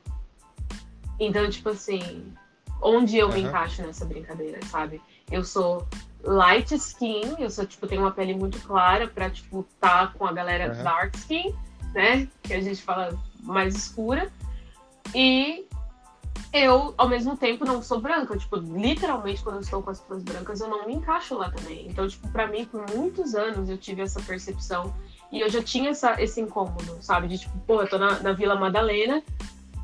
[1.18, 2.32] Então, tipo assim,
[2.80, 3.34] onde eu uhum.
[3.34, 5.00] me encaixo nessa brincadeira, sabe?
[5.30, 5.86] Eu sou
[6.22, 10.32] light skin, eu sou, tipo, tenho uma pele muito clara pra, tipo, tá com a
[10.32, 10.82] galera uhum.
[10.82, 11.54] dark skin,
[11.94, 12.28] né?
[12.42, 14.30] Que a gente fala mais escura.
[15.14, 15.66] E
[16.52, 18.36] eu, ao mesmo tempo, não sou branca.
[18.36, 21.86] Tipo, literalmente, quando eu estou com as pessoas brancas, eu não me encaixo lá também.
[21.88, 24.94] Então, tipo, pra mim, por muitos anos, eu tive essa percepção.
[25.30, 27.26] E eu já tinha essa, esse incômodo, sabe?
[27.26, 29.22] De tipo, pô, eu tô na, na Vila Madalena,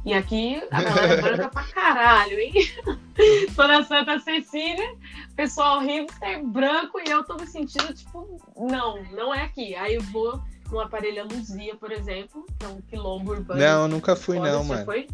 [0.05, 2.53] e aqui a galera é branca pra caralho, hein?
[3.57, 4.95] tô na Santa Cecília,
[5.35, 9.75] pessoal hipster, branco, e eu tô me sentindo, tipo, não, não é aqui.
[9.75, 13.61] Aí eu vou no aparelho Luzia, por exemplo, que é um quilombo urbano.
[13.61, 14.85] Não, eu nunca fui, não, mano.
[14.85, 15.09] Foi?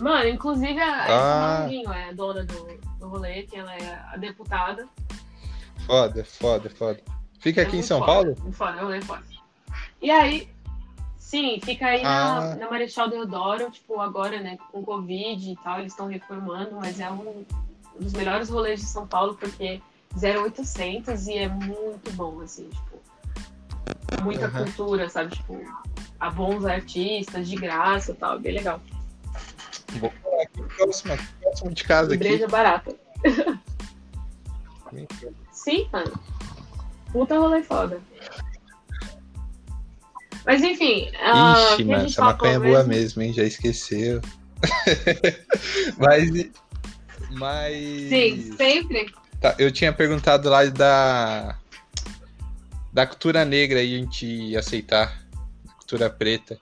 [0.00, 1.68] Mano, inclusive a, ah.
[1.70, 4.88] é dona do, do rolê, que ela é a deputada.
[5.86, 7.00] Foda, foda, foda.
[7.38, 8.52] Fica é aqui em São foda, Paulo?
[8.52, 9.22] Foda, rolê foda.
[10.00, 10.48] E aí,
[11.34, 12.50] Sim, fica aí ah.
[12.50, 17.00] na, na Marechal Deodoro, tipo, agora, né, com Covid e tal, eles estão reformando, mas
[17.00, 17.44] é um,
[17.98, 19.80] dos melhores rolês de São Paulo, porque
[20.16, 24.64] 0800 e é muito bom, assim, tipo, muita uhum.
[24.64, 25.60] cultura, sabe, tipo,
[26.20, 28.80] a bons artistas, de graça e tal, bem legal.
[29.94, 32.52] Vou aqui próximo, próximo de casa Igreja aqui.
[32.52, 32.96] barata.
[35.52, 36.12] Sim, mano.
[37.12, 38.00] Puta rolê foda.
[40.44, 41.10] Mas enfim.
[41.10, 43.32] Uh, Ixi, mano, essa maconha é boa mesmo, hein?
[43.32, 44.20] Já esqueceu.
[45.96, 46.50] mas.
[47.30, 48.08] Mas.
[48.08, 49.14] Sim, sempre.
[49.40, 51.56] Tá, eu tinha perguntado lá da.
[52.92, 55.24] Da cultura negra e a gente aceitar.
[55.78, 56.58] Cultura preta.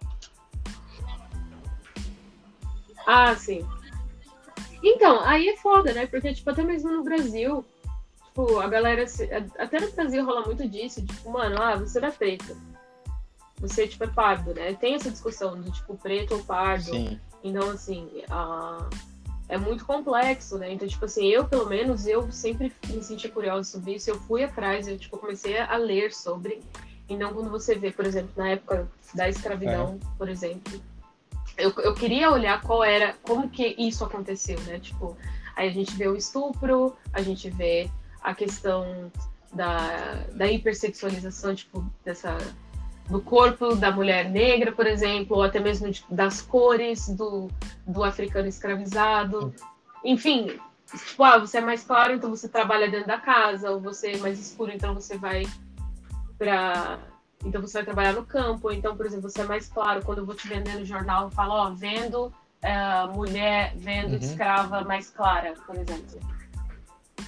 [3.07, 3.67] Ah, sim.
[4.83, 6.07] Então, aí é foda, né?
[6.07, 7.65] Porque, tipo, até mesmo no Brasil,
[8.27, 9.05] tipo, a galera.
[9.59, 12.57] Até no Brasil rola muito disso, tipo, mano, ah, você é preta
[13.63, 14.75] você tipo é pardo, né?
[14.75, 16.91] Tem essa discussão do tipo preto ou pardo.
[16.91, 17.19] Sim.
[17.45, 18.89] Então assim, a...
[19.49, 20.73] é muito complexo, né?
[20.73, 24.11] Então tipo assim, eu pelo menos eu sempre me senti curiosa sobre isso.
[24.11, 26.61] Eu fui atrás, eu tipo comecei a ler sobre.
[27.09, 30.19] Então quando você vê, por exemplo, na época da escravidão, é.
[30.19, 30.81] por exemplo,
[31.57, 34.79] eu, eu queria olhar qual era, como que isso aconteceu, né?
[34.79, 35.17] Tipo,
[35.57, 37.91] aí a gente vê o estupro, a gente vê
[38.23, 39.11] a questão
[39.53, 42.37] da, da hipersexualização, tipo, dessa
[43.09, 47.51] do corpo da mulher negra, por exemplo, ou até mesmo de, das cores do,
[47.87, 49.55] do africano escravizado.
[50.05, 50.59] Enfim,
[50.91, 54.17] tipo, ah, você é mais claro, então você trabalha dentro da casa, ou você é
[54.19, 55.45] mais escuro, então você vai
[56.39, 56.99] para
[57.45, 60.27] então você vai trabalhar no campo, então, por exemplo, você é mais claro, quando eu
[60.27, 64.19] vou te vender no jornal, eu falo, ó, vendo uh, mulher, vendo uhum.
[64.19, 66.21] escrava mais clara, por exemplo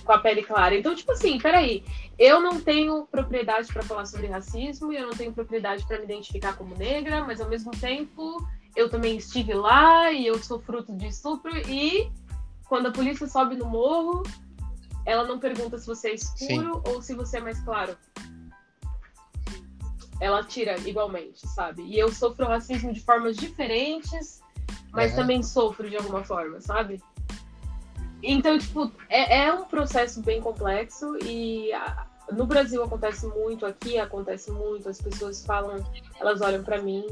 [0.04, 0.76] com a pele clara.
[0.76, 1.84] Então, tipo assim, peraí,
[2.18, 6.04] eu não tenho propriedade para falar sobre racismo e eu não tenho propriedade para me
[6.04, 8.46] identificar como negra, mas ao mesmo tempo
[8.76, 12.10] eu também estive lá e eu sou fruto de estupro e
[12.68, 14.22] quando a polícia sobe no morro,
[15.06, 16.92] ela não pergunta se você é escuro Sim.
[16.92, 17.96] ou se você é mais claro.
[20.20, 21.82] Ela tira igualmente, sabe?
[21.82, 24.40] E eu sofro racismo de formas diferentes,
[24.92, 25.16] mas uhum.
[25.18, 27.02] também sofro de alguma forma, sabe?
[28.22, 33.98] Então, tipo, é, é um processo bem complexo e a, no Brasil acontece muito, aqui
[33.98, 35.84] acontece muito, as pessoas falam,
[36.18, 37.04] elas olham para mim,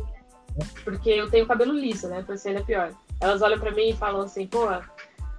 [0.85, 2.23] porque eu tenho cabelo liso, né?
[2.23, 2.95] Pra ser ainda pior.
[3.21, 4.67] Elas olham para mim e falam assim, pô,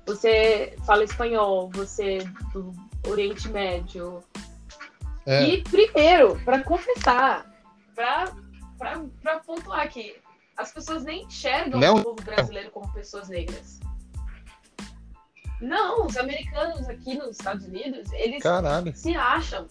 [0.05, 2.23] você fala espanhol, você é
[2.53, 2.71] do
[3.07, 4.23] Oriente Médio.
[5.25, 5.43] É.
[5.43, 7.51] E primeiro, para confessar,
[7.93, 10.15] para pontuar que
[10.57, 11.95] as pessoas nem enxergam não.
[11.95, 13.79] o povo brasileiro como pessoas negras.
[15.61, 18.95] Não, os americanos aqui nos Estados Unidos, eles Caralho.
[18.95, 19.67] se acham.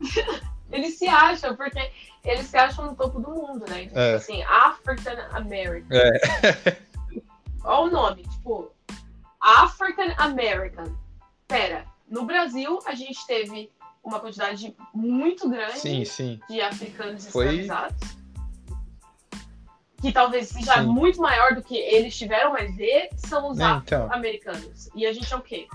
[0.72, 1.92] eles se acham, porque
[2.24, 3.82] eles se acham no topo do mundo, né?
[3.82, 4.14] Então, é.
[4.14, 5.96] Assim, African American.
[5.96, 6.78] É.
[7.64, 8.72] Olha o nome, tipo,
[9.40, 10.96] African American.
[11.46, 13.70] Pera, no Brasil a gente teve
[14.08, 16.40] uma quantidade muito grande sim, sim.
[16.48, 17.44] de africanos Foi...
[17.44, 18.18] escravizados
[20.00, 20.86] que talvez seja Sim.
[20.86, 24.12] muito maior do que eles tiveram, mas eles são os então.
[24.12, 25.66] americanos E a gente é o quê?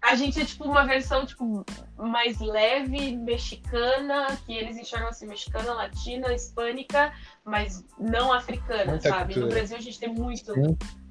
[0.00, 1.64] A gente é tipo uma versão tipo
[1.96, 7.12] mais leve, mexicana, que eles enxergam assim, mexicana, latina, hispânica,
[7.44, 9.34] mas não africana, Muita sabe?
[9.34, 9.46] Cultura.
[9.46, 10.54] No Brasil a gente tem muito.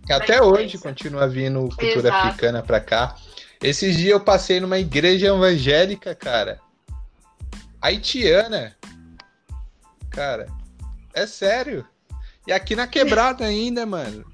[0.09, 2.27] Até hoje continua vindo cultura Exato.
[2.27, 3.15] africana pra cá.
[3.61, 6.59] Esses dias eu passei numa igreja evangélica, cara.
[7.81, 8.75] Haitiana.
[10.09, 10.47] Cara,
[11.13, 11.85] é sério.
[12.47, 14.25] E aqui na quebrada ainda, mano.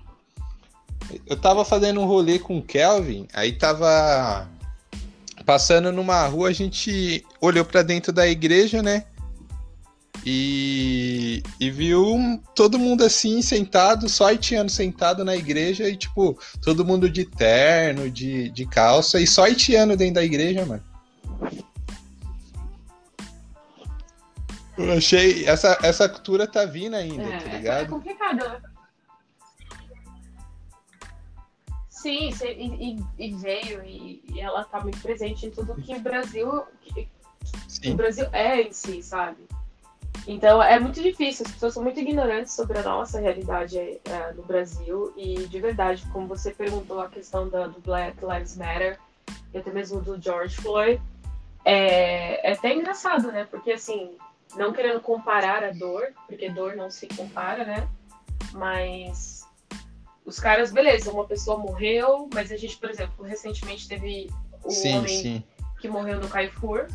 [1.25, 4.47] Eu tava fazendo um rolê com o Kelvin, aí tava
[5.45, 9.05] passando numa rua, a gente olhou para dentro da igreja, né?
[10.27, 16.83] E, e viu todo mundo assim, sentado, só haitiano sentado na igreja e, tipo, todo
[16.83, 20.83] mundo de terno, de, de calça e só haitiano dentro da igreja, mano.
[24.77, 25.45] Eu achei.
[25.45, 27.85] Essa, essa cultura tá vindo ainda, é, tá ligado?
[27.85, 28.37] É complicado.
[28.37, 28.61] Né?
[31.89, 36.63] Sim, e, e, veio, e, e, ela tá muito presente em tudo que o Brasil.
[36.81, 37.09] Que,
[37.89, 39.37] o Brasil é em si, sabe?
[40.27, 44.43] Então é muito difícil, as pessoas são muito ignorantes sobre a nossa realidade é, no
[44.43, 48.99] Brasil e de verdade, como você perguntou a questão da, do Black Lives Matter
[49.53, 51.01] e até mesmo do George Floyd,
[51.63, 53.47] é, é até engraçado, né?
[53.49, 54.17] Porque assim,
[54.55, 57.87] não querendo comparar a dor, porque dor não se compara, né?
[58.51, 59.45] Mas
[60.25, 64.29] os caras, beleza, uma pessoa morreu, mas a gente, por exemplo, recentemente teve
[64.63, 65.43] o sim, homem sim.
[65.79, 66.87] que morreu no Carrefour.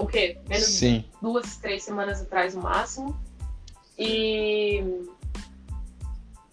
[0.00, 0.38] O quê?
[0.48, 1.04] Menos sim.
[1.20, 3.18] duas, três semanas atrás no máximo.
[3.98, 4.82] E.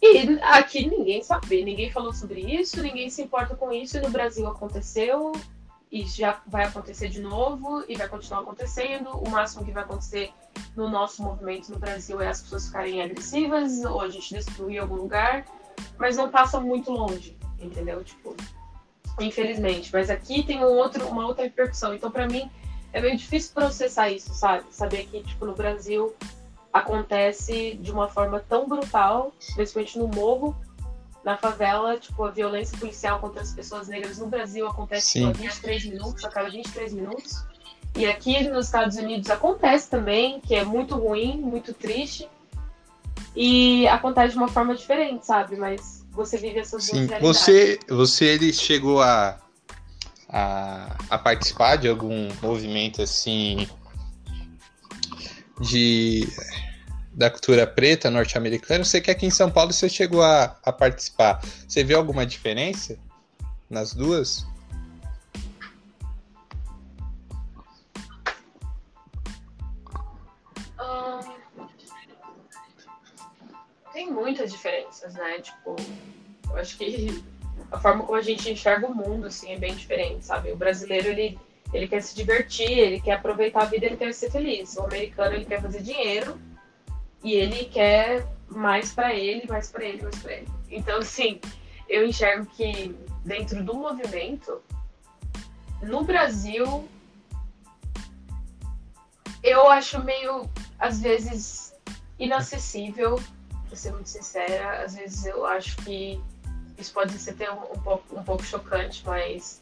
[0.03, 4.09] E aqui ninguém sabe, ninguém falou sobre isso, ninguém se importa com isso, e no
[4.09, 5.31] Brasil aconteceu,
[5.91, 9.09] e já vai acontecer de novo e vai continuar acontecendo.
[9.09, 10.31] O máximo que vai acontecer
[10.75, 14.95] no nosso movimento no Brasil é as pessoas ficarem agressivas ou a gente destruir algum
[14.95, 15.45] lugar,
[15.99, 18.03] mas não passa muito longe, entendeu?
[18.03, 18.35] Tipo,
[19.19, 19.91] infelizmente.
[19.93, 21.93] Mas aqui tem um outro, uma outra repercussão.
[21.93, 22.49] Então, para mim,
[22.93, 24.65] é meio difícil processar isso, sabe?
[24.71, 26.13] Saber que, tipo, no Brasil
[26.73, 30.55] acontece de uma forma tão brutal, principalmente no morro,
[31.23, 35.31] na favela, tipo, a violência policial contra as pessoas negras no Brasil acontece tipo, a
[35.31, 37.45] 23 minutos, a cada 23 minutos.
[37.95, 42.27] E aqui nos Estados Unidos acontece também, que é muito ruim, muito triste.
[43.35, 45.55] E acontece de uma forma diferente, sabe?
[45.55, 47.05] Mas você vive essas Sim.
[47.05, 49.37] duas Você, você ele chegou a,
[50.31, 53.67] a, a participar de algum movimento assim
[55.59, 56.27] de
[57.13, 58.85] da cultura preta norte-americana.
[58.85, 61.41] Sei que aqui em São Paulo você chegou a, a participar.
[61.67, 62.97] Você vê alguma diferença
[63.69, 64.45] nas duas?
[74.01, 75.41] tem muitas diferenças, né?
[75.41, 75.75] Tipo,
[76.49, 77.23] eu acho que
[77.71, 80.51] a forma como a gente enxerga o mundo, assim, é bem diferente, sabe?
[80.51, 81.39] O brasileiro, ele,
[81.73, 84.75] ele quer se divertir, ele quer aproveitar a vida, ele quer ser feliz.
[84.75, 86.37] O americano, ele quer fazer dinheiro
[87.23, 90.47] e ele quer mais para ele, mais para ele, mais para ele.
[90.69, 91.39] Então, assim,
[91.87, 92.93] eu enxergo que
[93.23, 94.61] dentro do movimento,
[95.81, 96.87] no Brasil,
[99.41, 101.73] eu acho meio, às vezes,
[102.19, 103.17] inacessível,
[103.67, 104.83] pra ser muito sincera.
[104.83, 106.21] Às vezes eu acho que
[106.81, 109.61] isso pode ser até um, um pouco, um pouco chocante, mas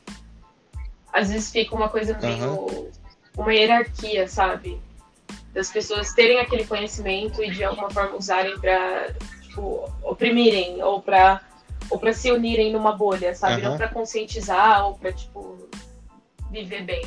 [1.12, 2.46] às vezes fica uma coisa meio.
[2.46, 2.92] Uhum.
[3.38, 4.82] uma hierarquia, sabe?
[5.54, 11.42] das pessoas terem aquele conhecimento e de alguma forma usarem para tipo, oprimirem ou para
[11.90, 13.64] ou para se unirem numa bolha, sabe?
[13.64, 13.70] Uhum.
[13.70, 15.68] Não para conscientizar ou para tipo
[16.52, 17.04] viver bem.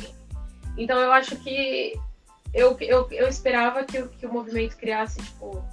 [0.77, 1.97] Então eu acho que
[2.53, 5.63] eu, eu, eu esperava que, que o movimento criasse tipo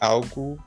[0.00, 0.58] algo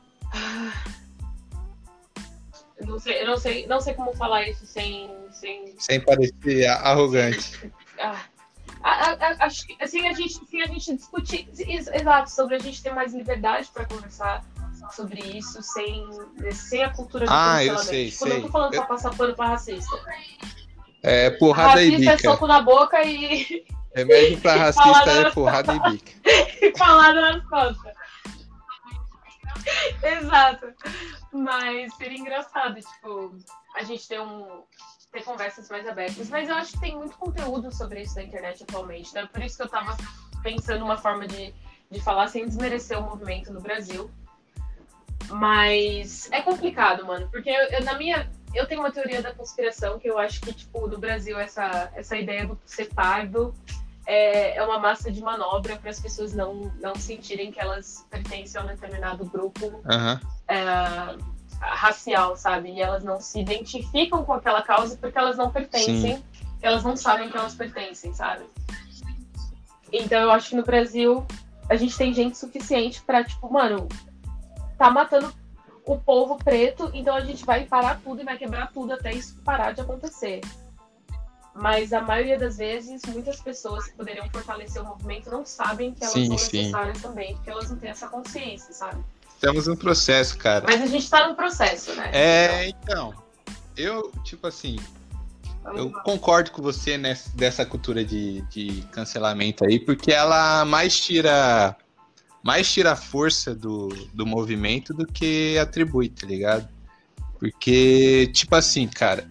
[2.79, 5.09] Eu não sei, eu não sei, não sei como falar isso sem.
[5.31, 7.71] Sem, sem parecer arrogante.
[7.99, 8.25] Ah,
[9.39, 13.13] acho que assim, a gente, se a gente discutir, exato, sobre a gente ter mais
[13.13, 14.43] liberdade para conversar
[14.95, 16.07] sobre isso sem,
[16.51, 18.33] sem a cultura de ah, eu sei, tipo, sei.
[18.33, 18.81] não tô falando eu...
[18.81, 19.95] pra passar pano pra racista.
[21.03, 22.11] É porrada racista e bica.
[22.11, 23.65] é soco na boca e.
[23.95, 26.11] Remédio pra racista é porrada e bica.
[26.65, 27.93] e falada nas costas.
[30.01, 30.67] Exato.
[31.31, 33.35] Mas seria engraçado, tipo,
[33.75, 34.63] a gente ter um.
[35.11, 36.29] ter conversas mais abertas.
[36.29, 39.09] Mas eu acho que tem muito conteúdo sobre isso na internet atualmente.
[39.09, 39.95] Então é por isso que eu tava
[40.41, 41.53] pensando uma forma de,
[41.89, 44.09] de falar sem desmerecer o movimento no Brasil.
[45.29, 48.29] Mas é complicado, mano, porque eu, eu, na minha.
[48.55, 52.17] Eu tenho uma teoria da conspiração que eu acho que, tipo, no Brasil, essa, essa
[52.17, 53.53] ideia do ser pardo
[54.09, 58.59] é, é uma massa de manobra para as pessoas não, não sentirem que elas pertencem
[58.59, 60.19] a um determinado grupo uhum.
[60.49, 61.15] É,
[61.61, 62.71] racial, sabe?
[62.71, 66.23] E elas não se identificam com aquela causa porque elas não pertencem, Sim.
[66.61, 68.43] elas não sabem que elas pertencem, sabe?
[69.91, 71.25] Então eu acho que no Brasil
[71.69, 73.87] a gente tem gente suficiente para tipo, mano,
[74.77, 75.33] tá matando
[75.85, 79.35] o povo preto, então a gente vai parar tudo e vai quebrar tudo até isso
[79.43, 80.41] parar de acontecer.
[81.53, 86.03] Mas a maioria das vezes, muitas pessoas que poderiam fortalecer o movimento não sabem que
[86.03, 87.03] elas sim, são necessárias sim.
[87.03, 89.03] também, porque elas não têm essa consciência, sabe?
[89.39, 90.65] Estamos no processo, cara.
[90.67, 92.09] Mas a gente tá no processo, né?
[92.11, 93.13] É, então.
[93.77, 94.75] Eu, tipo assim,
[95.75, 101.73] eu concordo com você nessa, dessa cultura de, de cancelamento aí, porque ela mais tira
[102.43, 106.67] mais tira força do, do movimento do que atribui, tá ligado?
[107.39, 109.25] Porque, tipo assim, cara,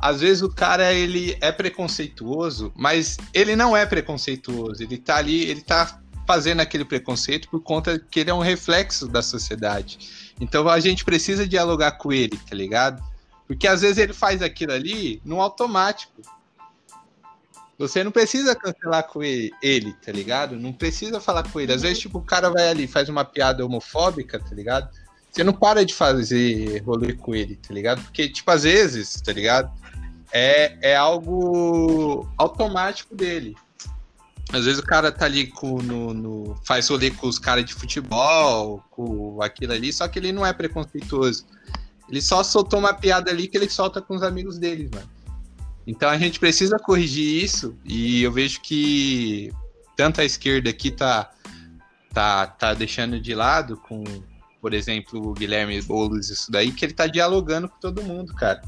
[0.00, 4.82] às vezes o cara ele é preconceituoso, mas ele não é preconceituoso.
[4.82, 9.06] Ele tá ali, ele tá fazendo aquele preconceito por conta que ele é um reflexo
[9.06, 10.32] da sociedade.
[10.40, 13.02] Então a gente precisa dialogar com ele, tá ligado?
[13.46, 16.22] Porque às vezes ele faz aquilo ali no automático.
[17.78, 20.56] Você não precisa cancelar com ele, ele, tá ligado?
[20.56, 21.72] Não precisa falar com ele.
[21.72, 24.88] Às vezes, tipo, o cara vai ali faz uma piada homofóbica, tá ligado?
[25.30, 28.00] Você não para de fazer rolê com ele, tá ligado?
[28.02, 29.72] Porque, tipo, às vezes, tá ligado?
[30.32, 33.56] É, é algo automático dele.
[34.58, 37.74] Às vezes o cara tá ali com, no, no faz rolê com os caras de
[37.74, 41.46] futebol, com aquilo ali, só que ele não é preconceituoso.
[42.08, 45.08] Ele só soltou uma piada ali que ele solta com os amigos dele, mano.
[45.86, 49.52] Então a gente precisa corrigir isso e eu vejo que
[49.96, 51.30] tanto a esquerda aqui tá,
[52.12, 54.02] tá, tá deixando de lado com,
[54.60, 58.62] por exemplo, o Guilherme Boulos, isso daí, que ele tá dialogando com todo mundo, cara.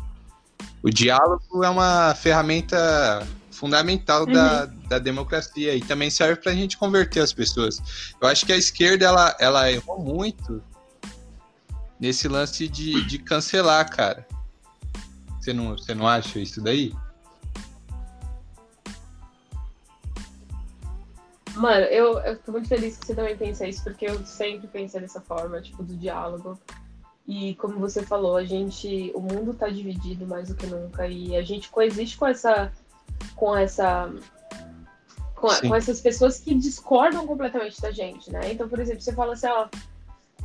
[0.83, 3.27] O diálogo é uma ferramenta
[3.57, 4.33] fundamental uhum.
[4.33, 7.81] da, da democracia e também serve para a gente converter as pessoas.
[8.21, 10.63] Eu acho que a esquerda ela, ela errou muito
[11.99, 14.27] nesse lance de, de cancelar, cara.
[15.41, 16.93] Você não, você não acha isso daí?
[21.55, 25.01] Mano, eu, eu tô muito feliz que você também pensa isso, porque eu sempre pensei
[25.01, 26.59] dessa forma, tipo, do diálogo.
[27.27, 29.11] E como você falou, a gente.
[29.15, 31.09] O mundo tá dividido mais do que nunca.
[31.09, 32.73] E a gente coexiste com essa.
[33.35, 34.13] Com essa.
[35.35, 38.53] Com, com, essas pessoas que discordam completamente da gente, né?
[38.53, 39.69] Então, por exemplo, você fala assim, ó,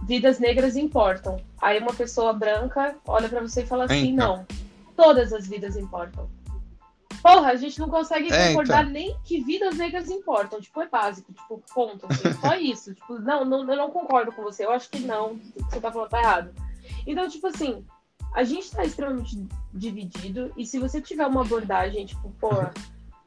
[0.03, 1.38] vidas negras importam.
[1.62, 4.45] Aí uma pessoa branca olha para você e fala assim, não,
[4.95, 6.30] todas as vidas importam.
[7.22, 10.59] Porra, a gente não consegue concordar nem que vidas negras importam.
[10.59, 11.32] Tipo, é básico.
[11.32, 12.07] Tipo, ponto.
[12.09, 12.95] Assim, só isso.
[12.95, 14.66] Tipo, não, não, eu não concordo com você.
[14.66, 15.39] Eu acho que não.
[15.70, 16.51] Você tá falando tá errado.
[17.05, 17.86] Então, tipo assim,
[18.34, 20.52] a gente tá extremamente dividido.
[20.56, 22.74] E se você tiver uma abordagem, tipo, porra,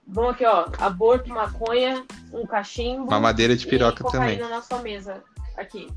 [0.06, 3.04] vamos aqui, ó, aborto, maconha, um cachimbo.
[3.04, 4.38] Uma madeira de piroca e também.
[4.38, 5.22] na sua mesa.
[5.56, 5.88] Aqui.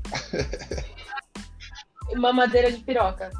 [2.12, 3.30] uma madeira de piroca.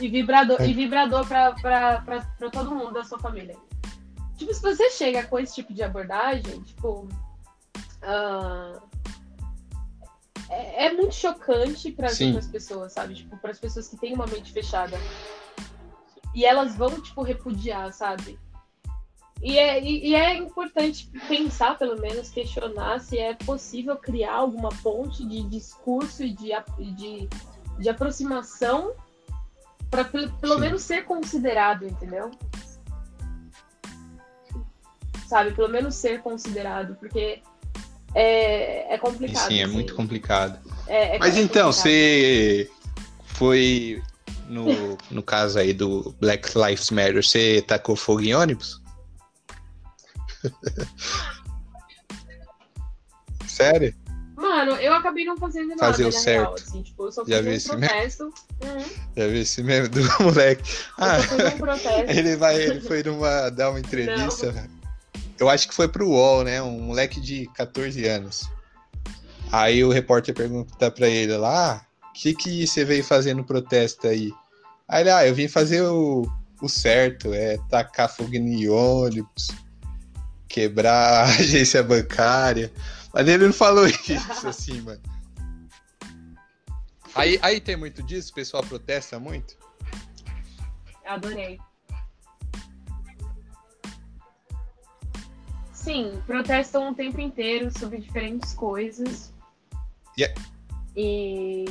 [0.00, 3.56] E vibrador, e vibrador pra, pra, pra, pra todo mundo da sua família.
[4.36, 7.08] Tipo, se você chega com esse tipo de abordagem, tipo.
[8.02, 8.80] Uh,
[10.48, 13.14] é, é, muito chocante para as pessoas, sabe?
[13.14, 14.96] Tipo, para as pessoas que têm uma mente fechada.
[16.34, 18.38] E elas vão, tipo, repudiar, sabe?
[19.42, 24.70] E é, e, e é importante pensar, pelo menos, questionar se é possível criar alguma
[24.82, 26.50] ponte de discurso e de,
[26.96, 27.28] de,
[27.78, 28.94] de aproximação
[29.90, 30.60] para pelo Sim.
[30.60, 32.30] menos ser considerado, entendeu?
[35.34, 35.52] sabe?
[35.52, 37.42] Pelo menos ser considerado, porque
[38.14, 39.48] é, é complicado.
[39.48, 39.72] Sim, é assim.
[39.72, 40.58] muito complicado.
[40.86, 41.72] É, é Mas então, complicado.
[41.72, 42.70] você
[43.26, 44.02] foi
[44.48, 48.80] no, no caso aí do Black Lives Matter, você tacou fogo em ônibus?
[53.46, 53.94] Sério?
[54.36, 56.40] Mano, eu acabei não fazendo nada, Fazer o na certo.
[56.40, 58.24] real, assim, tipo, eu só Já fiz um protesto.
[58.24, 58.84] Uhum.
[59.16, 60.70] Já viu esse meme do moleque?
[60.98, 62.10] Ah, Eu só fiz um protesto.
[62.10, 64.68] ele vai, ele foi numa, dar uma entrevista.
[65.38, 66.62] Eu acho que foi pro UOL, né?
[66.62, 68.48] Um moleque de 14 anos.
[69.50, 74.06] Aí o repórter pergunta pra ele lá, o que que você veio fazer no protesto
[74.06, 74.32] aí?
[74.88, 76.26] Aí ele, ah, eu vim fazer o,
[76.60, 79.48] o certo, é tacar fogo em ônibus,
[80.48, 82.72] quebrar a agência bancária.
[83.12, 85.00] Mas ele não falou isso assim, mano.
[87.14, 89.56] Aí, aí tem muito disso, o pessoal protesta muito.
[91.06, 91.58] Adorei.
[95.84, 99.34] Sim, protestam o tempo inteiro sobre diferentes coisas.
[100.18, 100.40] Yeah.
[100.96, 101.66] E.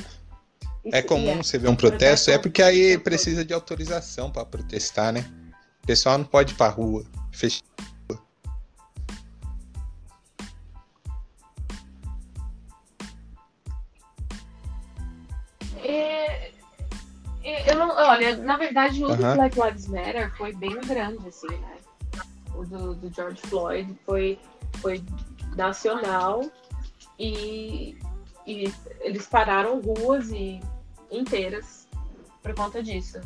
[0.85, 1.43] É isso- comum yeah.
[1.43, 5.25] você ver um protesto, é porque aí precisa de autorização pra protestar, né?
[5.81, 7.03] O pessoal não pode ir pra rua.
[7.31, 7.63] Fech...
[15.83, 16.51] É,
[17.43, 19.35] é, eu não, olha, na verdade, o do Aham.
[19.37, 21.77] Black Lives Matter foi bem grande, assim, né?
[22.55, 24.39] O do, do George Floyd foi,
[24.77, 25.03] foi
[25.55, 26.43] nacional
[27.17, 27.97] e,
[28.45, 30.61] e eles pararam ruas e,
[31.13, 31.87] inteiras
[32.41, 33.21] por conta disso.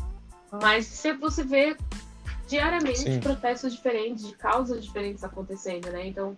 [0.52, 1.78] Mas se você vê
[2.48, 3.20] diariamente Sim.
[3.20, 6.08] protestos diferentes, de causas diferentes acontecendo, né?
[6.08, 6.38] Então,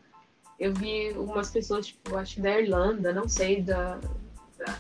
[0.59, 3.99] eu vi umas pessoas, tipo, acho que da Irlanda, não sei, da,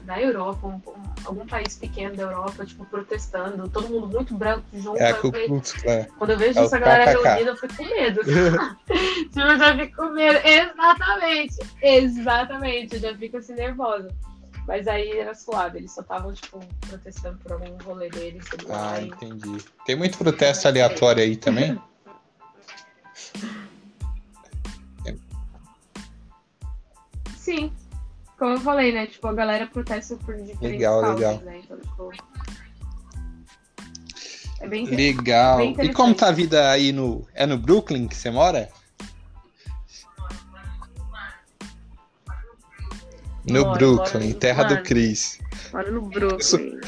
[0.03, 4.63] da, Europa, um- um- algum país pequeno da Europa, tipo, protestando, todo mundo muito branco
[4.73, 5.01] junto.
[5.01, 6.05] É eu falei, Klan.
[6.17, 7.23] quando eu vejo É essa galera KKK.
[7.29, 8.21] reunida, eu fico com medo.
[9.29, 10.39] Tipo, eu já fico com medo.
[10.45, 11.55] Exatamente.
[11.81, 12.95] Exatamente.
[12.95, 14.09] Eu já fico assim nervosa.
[14.67, 18.45] Mas aí era suave, eles só estavam, tipo, protestando por algum rolê deles.
[18.69, 19.63] Ah, entendi.
[19.85, 21.79] Tem muito protesto aleatório aí também?
[27.37, 27.71] Sim.
[28.39, 29.05] Como eu falei, né?
[29.05, 31.37] Tipo, a galera protesta por diferentes Legal, causas, legal.
[31.41, 31.59] né?
[31.61, 32.11] Então, tipo.
[34.61, 35.57] É bem Legal.
[35.57, 37.27] Bem E como tá a vida aí no.
[37.33, 38.69] É no Brooklyn que você mora?
[43.45, 44.81] No Moro, Brooklyn, moro- terra do.
[44.83, 45.39] Cris.
[45.73, 46.79] Moro no Brooklyn.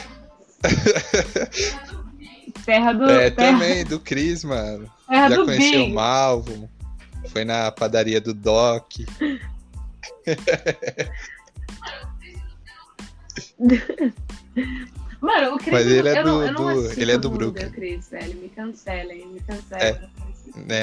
[2.66, 3.10] terra do.
[3.10, 4.90] É, terra, também, do Cris, mano.
[5.08, 5.90] terra Já conheceu o.
[5.90, 6.70] Malvo.
[7.30, 8.92] Foi na padaria do Doc.
[15.22, 15.72] Mano, o Cris.
[15.74, 17.70] Mas ele é eu não, do- eu não do- assisto ele é do Brooklyn.
[18.00, 18.36] velho.
[18.42, 19.84] Me cancelem, me cancelem.
[19.88, 20.10] É.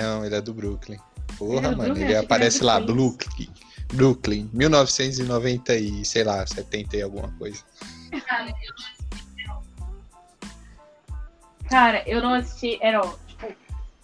[0.02, 0.98] Não, ele é do Brooklyn.
[1.36, 2.04] Porra, Ele é do mano, Brooklyn?
[2.04, 2.80] ele aparece lá.
[2.80, 3.48] Brooklyn.
[3.92, 7.62] Brooklyn, 1990 e, sei lá, 70 e alguma coisa.
[11.68, 12.78] Cara, eu não assisti.
[12.80, 13.46] Era, ó, tipo,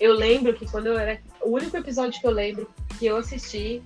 [0.01, 1.21] eu lembro que quando eu era.
[1.43, 2.69] O único episódio que eu lembro
[2.99, 3.83] que eu assisti,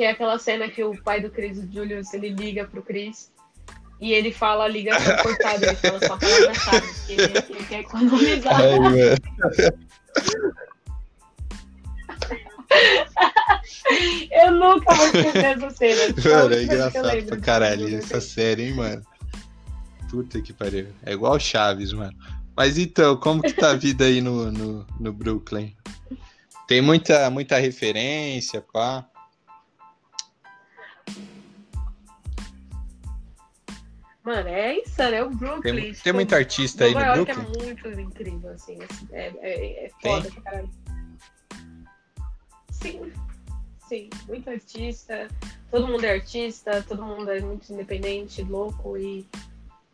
[0.00, 3.30] que é aquela cena que o pai do Chris, o Julius, ele liga pro Chris.
[4.00, 8.54] E ele fala a ligação cortada, ele fala só palavra-chave, porque ele, ele quer economizar.
[8.54, 9.18] Ai.
[14.30, 16.00] Eu nunca vou esquecer essa cena.
[16.24, 19.02] Mano, é engraçado pra caralho essa série, hein, mano.
[20.10, 20.86] Puta que pariu.
[21.04, 22.16] É igual Chaves, mano.
[22.56, 25.76] Mas então, como que tá a vida aí no, no, no Brooklyn?
[26.66, 29.09] Tem muita, muita referência, pá.
[34.22, 35.74] Mano, é insano, é o Brooklyn.
[35.74, 37.46] Tem, tipo, tem muito artista aí no York Brooklyn?
[37.46, 38.78] é muito incrível, assim.
[38.82, 40.70] assim, É, é, é foda pra caralho.
[42.70, 43.12] Sim,
[43.88, 44.10] sim.
[44.28, 45.28] Muito artista.
[45.70, 49.26] Todo mundo é artista, todo mundo é muito independente, louco e,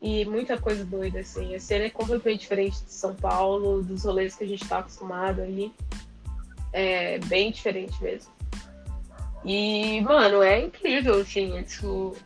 [0.03, 1.55] e muita coisa doida, assim.
[1.55, 5.43] A cena é completamente diferente de São Paulo, dos rolês que a gente tá acostumado
[5.43, 5.73] aí.
[6.73, 8.33] É bem diferente mesmo.
[9.45, 11.57] E, mano, é incrível, assim.
[11.57, 12.17] É, tipo,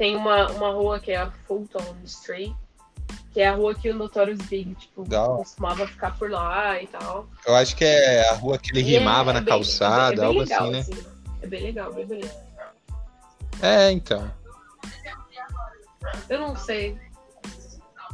[0.00, 2.54] tem uma, uma rua que é a Fulton Street,
[3.34, 5.36] que é a rua que o Notorious Big, tipo, hora.
[5.36, 7.28] costumava ficar por lá e tal.
[7.46, 10.22] Eu acho que é a rua que ele E é- rimava é na bem- calçada,
[10.22, 11.02] é algo legal, assim, né?
[11.42, 12.34] É bem legal, bem bonito.
[13.60, 14.32] É, então.
[16.30, 16.96] Eu não sei.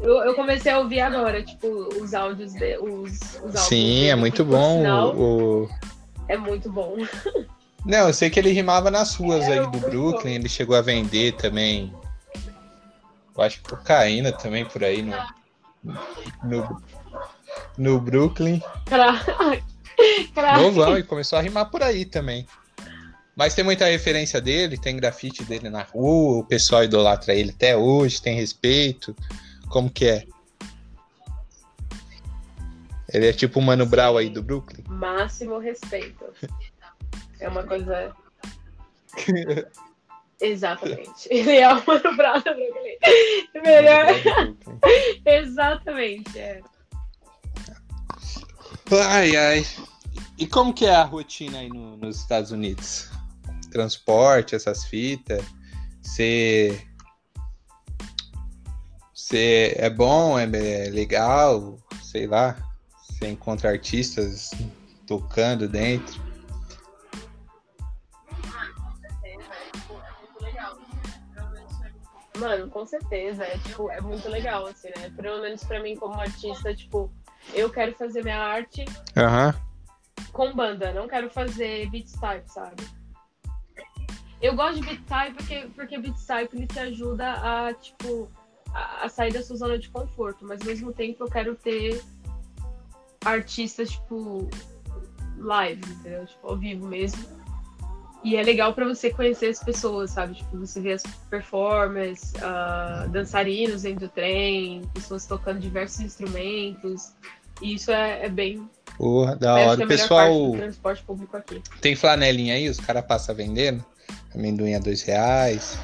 [0.00, 1.68] Eu, eu comecei a ouvir agora, tipo,
[2.02, 4.78] os áudios de, os, os áudios Sim, dele, é muito bom.
[4.78, 5.70] sinal, o-
[6.26, 6.96] É muito bom.
[7.84, 9.78] Não, eu sei que ele rimava nas ruas aí do.
[9.78, 11.92] Brooklyn, ele chegou a vender também.
[13.36, 15.94] Eu acho que cocaína também por aí no,
[16.42, 16.82] no,
[17.76, 18.62] no Brooklyn.
[18.86, 19.36] Caraca.
[20.34, 20.62] Caraca.
[20.62, 22.46] Novão, e começou a rimar por aí também.
[23.36, 27.76] Mas tem muita referência dele, tem grafite dele na rua, o pessoal idolatra ele até
[27.76, 29.14] hoje, tem respeito.
[29.68, 30.24] Como que é?
[33.12, 34.82] Ele é tipo o Mano Brown aí do Brooklyn?
[34.88, 36.24] Máximo respeito.
[37.40, 38.14] É uma coisa.
[40.40, 41.28] Exatamente.
[41.30, 42.98] Ele é o Mano Brown Brooklyn.
[43.62, 44.06] Melhor.
[45.24, 46.60] Exatamente, é.
[49.08, 49.66] Ai, ai.
[50.38, 53.10] E como que é a rotina aí no- nos Estados Unidos?
[53.70, 55.42] Transporte, essas fitas.
[56.02, 56.80] Você.
[59.14, 62.56] Você é bom, é é legal, sei lá.
[63.08, 64.50] Você encontra artistas
[65.06, 66.20] tocando dentro.
[72.38, 73.44] Mano, com certeza.
[73.44, 75.10] É, tipo, é muito legal, assim, né?
[75.16, 77.10] Pelo menos pra mim, como artista, tipo,
[77.54, 78.84] eu quero fazer minha arte
[79.16, 79.54] Aham.
[80.32, 82.82] com banda, não quero fazer beat type, sabe?
[84.40, 88.28] Eu gosto de beat type porque, porque beat type ele te ajuda a, tipo,
[88.72, 92.02] a, a sair da sua zona de conforto, mas ao mesmo tempo eu quero ter
[93.24, 94.48] artistas, tipo,
[95.38, 96.26] live, entendeu?
[96.26, 97.35] Tipo, ao vivo mesmo.
[98.24, 100.34] E é legal pra você conhecer as pessoas, sabe?
[100.34, 107.12] Tipo, você vê as performances, ah, dançarinos dentro do trem, pessoas tocando diversos instrumentos.
[107.62, 108.68] E isso é, é bem.
[108.98, 109.82] Porra, da é hora.
[109.82, 111.62] a O pessoal parte do transporte público aqui.
[111.80, 113.84] tem flanelinha aí, os caras passam vendendo.
[114.34, 115.78] Amendoim a dois reais.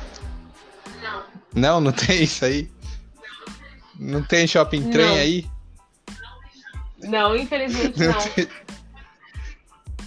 [1.02, 1.22] Não.
[1.54, 2.68] Não, não tem isso aí.
[3.98, 5.14] Não tem shopping trem Não.
[5.14, 5.46] aí?
[7.04, 8.20] Não, infelizmente Não não.
[8.30, 8.48] tem-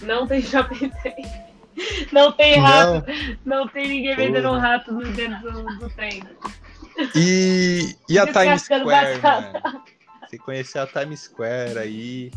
[0.02, 1.16] Não tem shopping trem.
[2.12, 3.04] Não tem rato.
[3.44, 6.22] Não, tem ninguém vendendo um rato no dentro do, do trem.
[7.14, 9.82] E, e a Times Square, mano?
[10.26, 12.32] Você conheceu a Times Square aí?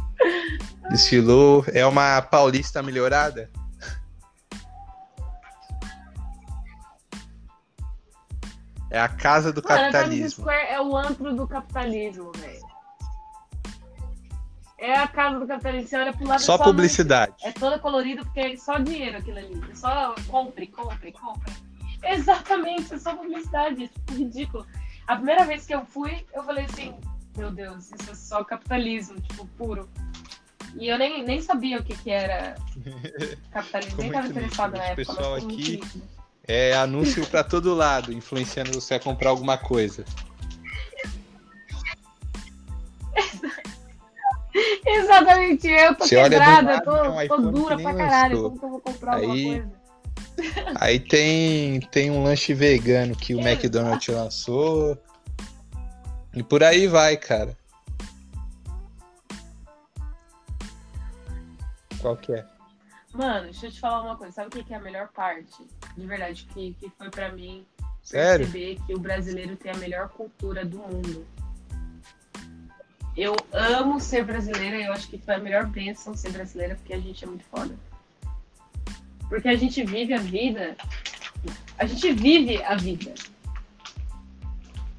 [0.89, 1.63] Desfilou?
[1.73, 3.49] É uma paulista melhorada?
[8.91, 10.43] É a casa do Mano, a Times capitalismo.
[10.43, 12.68] Square é o antro do capitalismo, velho.
[14.81, 15.87] É a casa do capitalismo.
[15.89, 17.33] Você olha pro lado Só publicidade.
[17.43, 19.61] É toda colorida porque é só dinheiro aquilo ali.
[19.69, 21.53] É só compre, compre, compre.
[22.01, 23.83] Exatamente, é só publicidade.
[23.83, 24.65] É tipo ridículo.
[25.05, 26.95] A primeira vez que eu fui, eu falei assim:
[27.35, 29.89] Meu Deus, isso é só capitalismo, tipo, puro.
[30.75, 32.55] E eu nem, nem sabia o que, que era
[33.51, 34.95] capitalismo, nem estava muito interessado na O época.
[34.95, 36.03] pessoal mas ficou muito aqui-.
[36.47, 40.05] É anúncio pra todo lado, influenciando você a comprar alguma coisa.
[44.85, 48.41] Exatamente, eu tô Você quebrada, tô, tem um tô dura pra caralho.
[48.41, 49.79] Como que eu vou comprar alguma Aí- coisa?
[50.79, 53.39] Aí tem, tem um lanche vegano que o.
[53.39, 54.97] McDonald's lançou.
[56.33, 57.57] E por aí vai, cara.
[61.99, 62.45] Qual que é?
[63.13, 64.33] Mano, deixa eu te falar uma coisa.
[64.33, 65.65] Sabe o que que é a melhor parte?
[65.97, 67.65] De verdade, que, que foi pra mim
[68.01, 68.45] Sério?
[68.45, 71.25] perceber que o brasileiro tem a melhor cultura do mundo.
[73.19, 76.93] Eu amo ser brasileira e eu acho que foi a melhor bênção ser brasileira porque
[76.93, 77.75] a gente é muito foda.
[79.27, 80.77] Porque a gente vive a vida.
[81.77, 83.13] A gente vive a vida.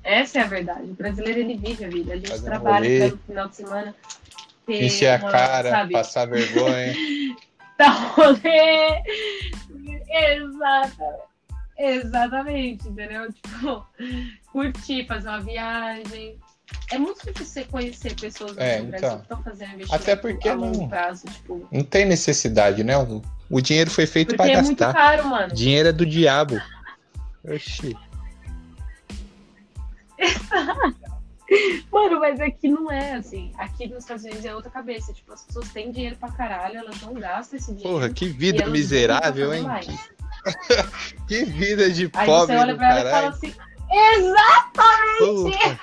[0.04, 0.82] Essa é a verdade.
[0.90, 2.12] O brasileiro ele vive a vida.
[2.12, 3.10] A gente Fazer um trabalha rolê.
[3.10, 3.94] no final de semana.
[4.66, 6.94] ter Encher a uma, cara, sabe, passar vergonha.
[7.78, 9.02] dar rolê.
[10.10, 11.30] Exatamente.
[11.78, 13.32] Exatamente, entendeu?
[13.32, 13.86] Tipo,
[14.52, 16.38] curtir, fazer uma viagem.
[16.92, 19.00] É muito difícil você conhecer pessoas aqui É, no então.
[19.00, 21.68] Brasil que estão fazendo investimento Até porque a longo não- prazo, tipo.
[21.70, 22.96] Não tem necessidade, né?
[22.98, 24.92] O, o dinheiro foi feito pra é muito gastar.
[24.92, 25.54] caro, mano.
[25.54, 26.60] Dinheiro é do diabo.
[27.44, 27.96] Oxi.
[31.90, 33.50] Mano, mas aqui não é assim.
[33.58, 35.12] Aqui nos Estados Unidos é outra cabeça.
[35.12, 37.90] Tipo, as pessoas têm dinheiro pra caralho, elas não gastam esse dinheiro.
[37.90, 39.66] Porra, que vida miserável, hein?
[41.26, 43.28] Que vida de Aí pobre você olha pra ela e fala caralho.
[43.34, 43.54] assim:
[43.92, 45.58] Exatamente!
[45.58, 45.80] Porra.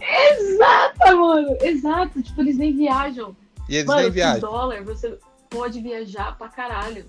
[0.00, 1.56] Exato, mano!
[1.60, 2.22] Exato.
[2.22, 3.36] Tipo, eles nem viajam.
[3.68, 4.40] E eles Mano, nem viajam.
[4.40, 5.18] dólar você
[5.50, 7.06] pode viajar pra caralho.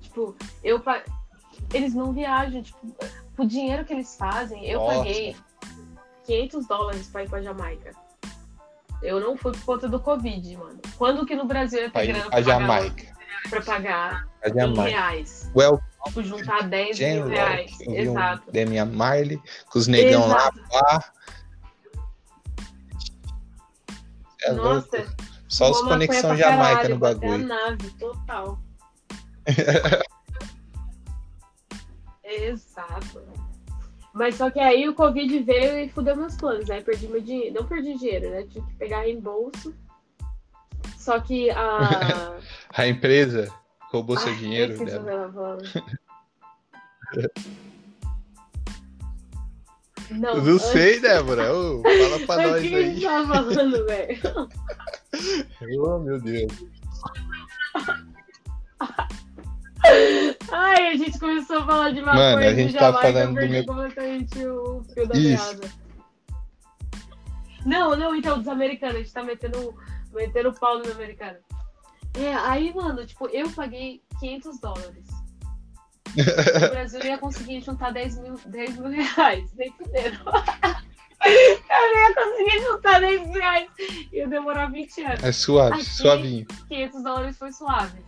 [0.00, 1.02] Tipo, eu pa-
[1.74, 2.78] eles não viajam, tipo,
[3.38, 4.98] o dinheiro que eles fazem, eu Nossa.
[4.98, 5.36] paguei
[6.26, 7.92] 500 dólares pra ir pra Jamaica.
[9.02, 10.78] Eu não fui por conta do Covid, mano.
[10.96, 13.12] Quando que no Brasil ia ter grana pra pra pagar, Jamaica.
[13.50, 14.82] pra pagar em Jamaica.
[14.82, 15.50] reais?
[15.54, 17.70] Well, Tipo, juntar 10 mil reais.
[17.80, 18.50] Exato.
[18.50, 21.12] Demian Marley, com os negão lá, Exato.
[24.44, 25.12] É Nossa, louco.
[25.48, 27.34] Só os conexão Jamaica caralho, no bagulho.
[27.34, 28.58] a nave, total.
[32.24, 33.22] Exato.
[34.14, 36.80] Mas só que aí o Covid veio e fudeu meus planos, né?
[36.80, 37.54] Perdi meu dinheiro.
[37.54, 38.44] Não perdi dinheiro, né?
[38.44, 39.74] Tive que pegar reembolso.
[40.98, 42.38] Só que a.
[42.74, 43.52] A empresa
[43.90, 45.58] roubou seu Ai, dinheiro dela.
[50.18, 51.52] Não, Eu não antes- sei, Débora.
[51.54, 53.24] Ô, fala pra o nós que que a gente aí.
[53.26, 54.20] tava falando, velho?
[55.84, 56.52] Oh, meu Deus.
[60.50, 63.34] Ai, a gente começou a falar de maconha Mano, a gente tá falando eu do
[63.34, 65.54] perdi meu- completamente o fio da Isso.
[65.56, 65.70] meada.
[67.66, 69.74] Não, não, então, dos americanos, a gente tá metendo,
[70.12, 71.40] metendo pau nos americanos.
[72.14, 75.06] É, aí, mano, tipo, eu paguei 500 dólares.
[76.16, 80.18] No Brasil ia conseguir juntar 10 mil, 10 mil reais, nem fudendo.
[81.24, 83.68] Eu não ia conseguir juntar 10 mil reais.
[84.12, 85.24] Ia demorar 20 anos.
[85.24, 86.46] É suave, Aqui- suavinho.
[86.68, 87.98] 500 dólares foi suave.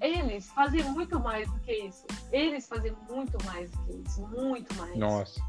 [0.00, 2.04] Eles fazem muito mais do que isso.
[2.32, 4.26] Eles fazem muito mais do que isso.
[4.28, 4.96] Muito mais.
[4.96, 5.40] Nossa.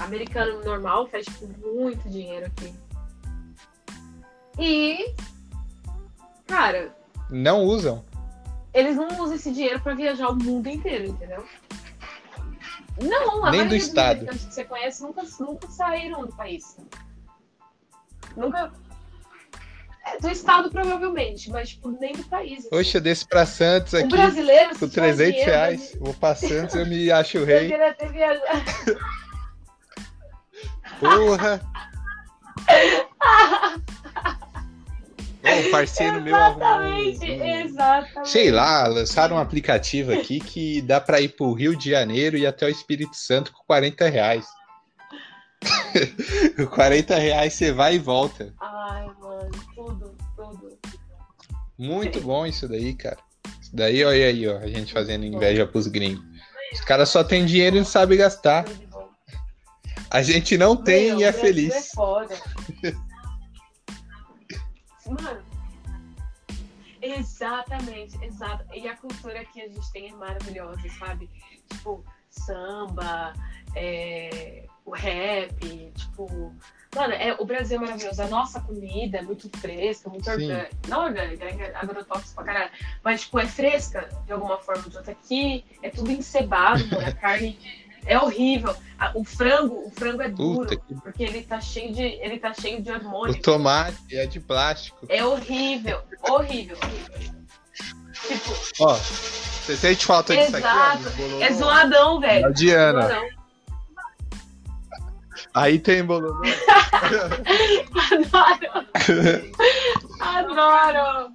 [0.00, 2.74] Americano normal faz tipo, muito dinheiro aqui.
[4.58, 5.14] E.
[6.46, 6.94] Cara,
[7.30, 8.04] Não usam.
[8.78, 11.44] Eles não usam esse dinheiro pra viajar o mundo inteiro, entendeu?
[13.02, 14.26] Não, a Nem do estado.
[14.26, 16.76] que você conhece nunca, nunca saíram do país.
[18.36, 18.72] Nunca.
[20.06, 22.60] É, do estado, provavelmente, mas tipo, nem do país.
[22.66, 22.68] assim.
[22.76, 25.96] Oxe, eu desço pra Santos o aqui brasileiro, se com tiver 300 dinheiro, reais.
[26.00, 27.68] Vou pra Santos, eu me acho o Eu rei.
[27.68, 28.64] queria ter viajado.
[31.00, 31.60] Porra!
[35.46, 38.28] Ô, parceiro meu Exatamente, um- exatamente.
[38.30, 42.46] Sei lá, lançaram um aplicativo aqui que dá pra ir pro Rio de Janeiro e
[42.46, 44.46] até o Espírito Santo com 40 reais.
[46.56, 48.52] Com 40 reais você vai e volta.
[48.60, 50.78] Ai, mano, tudo, tudo.
[51.78, 53.18] Muito bom isso daí, cara.
[53.60, 56.24] Isso daí, olha aí, ó, a gente fazendo inveja pros gringos.
[56.72, 58.64] Os caras só têm dinheiro e não sabem gastar.
[60.10, 61.74] A gente não tem Meu, e é Brasil feliz.
[61.74, 62.34] É foda.
[65.08, 65.42] Mano.
[67.00, 68.64] Exatamente, exato.
[68.74, 71.28] E a cultura que a gente tem é maravilhosa, sabe?
[71.70, 73.32] Tipo, samba,
[73.74, 76.54] é, o rap, tipo.
[76.94, 78.22] Mano, é, o Brasil é maravilhoso.
[78.22, 80.70] A nossa comida é muito fresca, muito orgânica.
[80.88, 82.70] Não orgânica, é agrotóxico pra caralho.
[83.04, 85.12] Mas, tipo, é fresca de alguma forma ou de outra.
[85.12, 86.82] Aqui é tudo encebado.
[87.06, 87.58] A carne
[88.06, 88.74] é horrível.
[89.14, 90.60] O frango, o frango é duro.
[90.60, 90.94] Puta que.
[90.94, 93.42] Porque ele tá cheio de, ele tá cheio de O hormônio.
[93.42, 95.04] tomate é de plástico.
[95.08, 97.16] É horrível, horrível, horrível.
[98.26, 100.70] Tipo, Ó, você sente falta disso aqui, ó?
[100.94, 101.10] Exato.
[101.16, 101.42] bololô?
[101.42, 102.52] é zoadão, velho.
[102.54, 103.02] Diana.
[103.02, 103.28] Zoadão.
[105.52, 106.40] Aí tem bololô.
[108.10, 108.86] Adoro.
[110.20, 111.30] Adoro.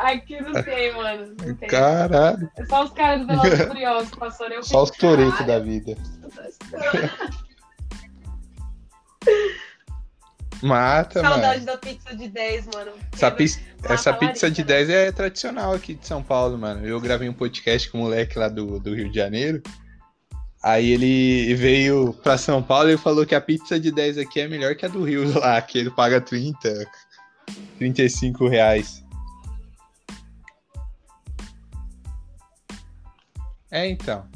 [0.00, 1.36] Aqui não tem, mano.
[1.38, 1.68] Não tem.
[1.68, 2.50] Caralho.
[2.56, 4.54] É só os caras do Velozes Furiosos passaram.
[4.56, 5.94] Eu Só os "Caralho, da vida.
[10.62, 11.66] Mata, Saudade mano.
[11.66, 12.92] da pizza de 10, mano.
[13.12, 13.42] Essa, Mata
[13.84, 14.86] essa pizza de Larissa, né?
[14.86, 16.86] 10 é tradicional aqui de São Paulo, mano.
[16.86, 19.62] Eu gravei um podcast com um moleque lá do, do Rio de Janeiro.
[20.62, 24.48] Aí ele veio pra São Paulo e falou que a pizza de 10 aqui é
[24.48, 26.86] melhor que a do Rio lá, que ele paga 30,
[27.78, 29.02] 35 reais.
[33.70, 34.26] É, então.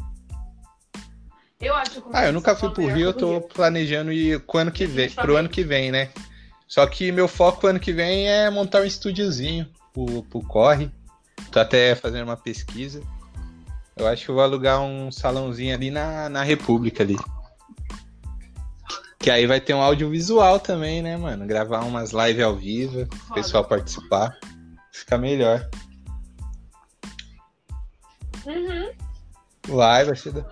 [1.61, 4.59] Eu acho que Ah, eu nunca fui pro é Rio, eu tô planejando ir pro
[4.59, 6.11] ano que vem, pro ano que vem, né?
[6.69, 10.91] Só que meu foco ano que vem é montar um estúdiozinho pro, pro corre.
[11.51, 13.01] Tô até fazendo uma pesquisa.
[13.97, 17.17] Eu acho que eu vou alugar um salãozinho ali na, na República ali.
[19.19, 21.47] Que aí vai ter um audiovisual também, né, mano?
[21.47, 24.37] Gravar umas lives ao vivo, o pessoal participar.
[24.93, 25.67] Fica melhor.
[28.45, 28.74] Uhum.
[29.69, 30.45] Live vai ser da...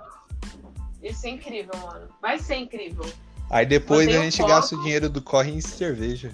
[1.02, 2.08] Isso é incrível, mano.
[2.20, 3.04] Vai ser incrível.
[3.50, 4.48] Aí depois a gente foco.
[4.48, 6.32] gasta o dinheiro do corre em cerveja.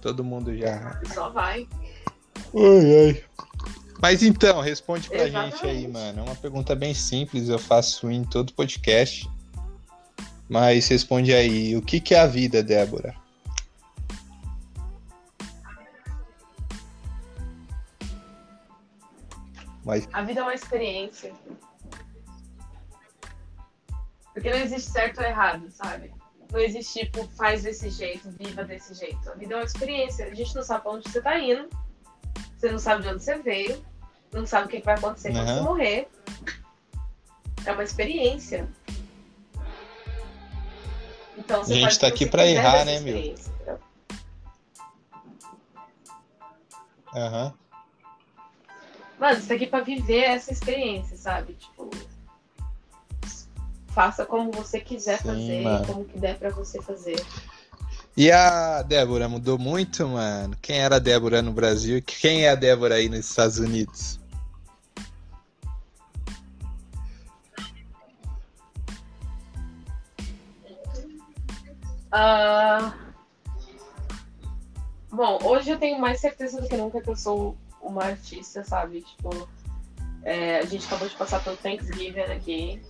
[0.00, 1.68] Todo mundo já Só vai.
[2.54, 3.24] Ai, ai.
[4.00, 5.52] Mas então, responde pra Exatamente.
[5.58, 6.20] gente aí, mano.
[6.20, 9.30] É uma pergunta bem simples, eu faço em todo podcast.
[10.48, 13.14] Mas responde aí, o que, que é a vida, Débora?
[19.84, 21.32] Mas, A vida é uma experiência.
[24.32, 26.12] Porque não existe certo ou errado, sabe?
[26.50, 29.30] Não existe, tipo, faz desse jeito, viva desse jeito.
[29.30, 30.26] A vida é uma experiência.
[30.26, 31.68] A gente não sabe pra onde você tá indo.
[32.56, 33.84] Você não sabe de onde você veio.
[34.32, 35.54] Não sabe o que que vai acontecer quando Aham.
[35.56, 36.08] você morrer.
[37.64, 38.68] É uma experiência.
[41.36, 43.34] Então, você A gente tá aqui pra errar, né, meu?
[47.14, 47.54] aham.
[49.18, 51.54] Mano, você tá aqui pra viver essa experiência, sabe?
[51.54, 51.90] Tipo,
[53.94, 55.86] faça como você quiser Sim, fazer, mano.
[55.86, 57.22] como que der pra você fazer.
[58.16, 60.56] E a Débora mudou muito, mano?
[60.60, 64.20] Quem era a Débora no Brasil e quem é a Débora aí nos Estados Unidos?
[72.10, 72.92] Ah,
[75.10, 79.02] Bom, hoje eu tenho mais certeza do que nunca que eu sou uma artista, sabe?
[79.02, 79.48] Tipo,
[80.24, 82.80] É, a gente acabou de passar pelo Thanksgiving aqui.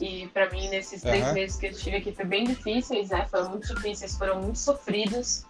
[0.00, 1.32] E para mim, nesses três Aham.
[1.34, 3.26] meses que eu estive aqui, foi bem difíceis, né?
[3.30, 5.44] Foram muito difíceis, foram muito sofridos.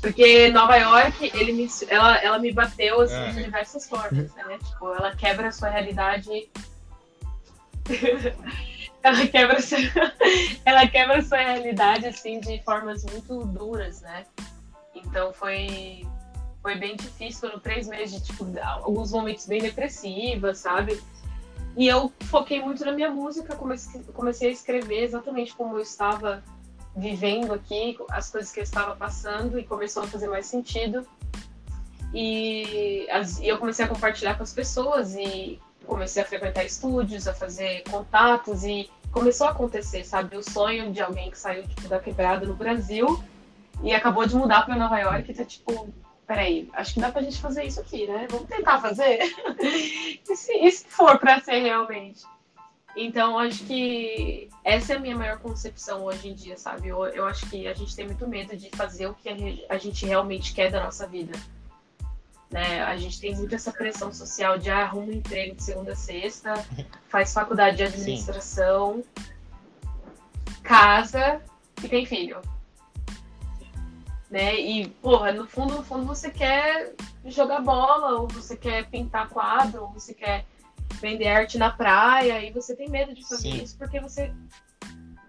[0.00, 3.32] Porque Nova York, ele me, ela, ela me bateu assim, Ah.
[3.32, 4.58] de diversas formas, né?
[4.64, 6.50] Tipo, ela quebra a sua realidade.
[9.02, 9.78] ela quebra a sua...
[10.64, 14.24] ela quebra sua realidade assim de formas muito duras, né?
[14.94, 16.06] Então foi
[16.62, 21.02] foi bem difícil, foram três meses de tipo alguns momentos bem depressivos, sabe?
[21.80, 26.44] E eu foquei muito na minha música, comecei, comecei a escrever exatamente como eu estava
[26.94, 31.06] vivendo aqui, as coisas que eu estava passando, e começou a fazer mais sentido.
[32.12, 37.26] E, as- e eu comecei a compartilhar com as pessoas, e comecei a frequentar estúdios,
[37.26, 40.36] a fazer contatos, e começou a acontecer, sabe?
[40.36, 43.24] O sonho de alguém que saiu tipo, da quebrada no Brasil
[43.82, 45.88] e acabou de mudar para Nova York, e tá tipo,
[46.30, 48.28] peraí, acho que dá pra gente fazer isso aqui, né?
[48.30, 49.18] Vamos tentar fazer?
[49.60, 52.22] e, se, se for pra ser realmente?
[52.96, 56.86] Então, acho que essa é a minha maior concepção hoje em dia, sabe?
[56.86, 59.28] Eu, eu acho que a gente tem muito medo de fazer o que
[59.68, 61.36] a, gente realmente quer da nossa vida.
[62.48, 62.80] Né?
[62.80, 65.96] A gente tem muito essa pressão social de ah, arruma um emprego de segunda a
[65.96, 66.54] sexta,
[67.10, 69.02] faz faculdade de administração,
[70.62, 71.42] casa
[71.82, 72.40] e tem filho.
[74.30, 74.60] Né?
[74.60, 79.82] E, porra, no fundo, no fundo você quer jogar bola, ou você quer pintar quadro,
[79.82, 80.46] ou você quer
[81.00, 83.62] vender arte na praia, e você tem medo de fazer Sim.
[83.62, 84.32] isso porque você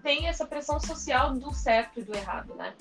[0.04, 2.74] tem essa pressão social do certo e do errado, né?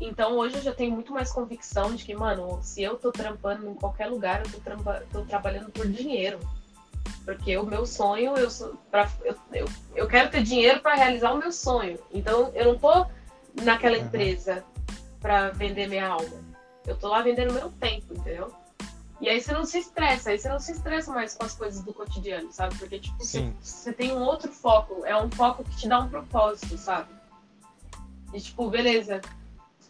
[0.00, 3.68] Então hoje eu já tenho muito mais convicção de que, mano, se eu tô trampando
[3.68, 6.38] em qualquer lugar, eu tô, trampa- tô trabalhando por dinheiro.
[7.24, 11.32] Porque o meu sonho, eu, sou, pra, eu, eu, eu quero ter dinheiro para realizar
[11.32, 11.98] o meu sonho.
[12.10, 13.06] Então eu não tô
[13.62, 14.64] naquela empresa
[15.20, 16.38] para vender minha alma.
[16.86, 18.52] Eu tô lá vendendo meu tempo, entendeu?
[19.20, 21.84] E aí você não se estressa, aí você não se estressa mais com as coisas
[21.84, 22.74] do cotidiano, sabe?
[22.78, 23.54] Porque, tipo, você, Sim.
[23.60, 27.10] você tem um outro foco, é um foco que te dá um propósito, sabe?
[28.32, 29.20] E tipo, beleza,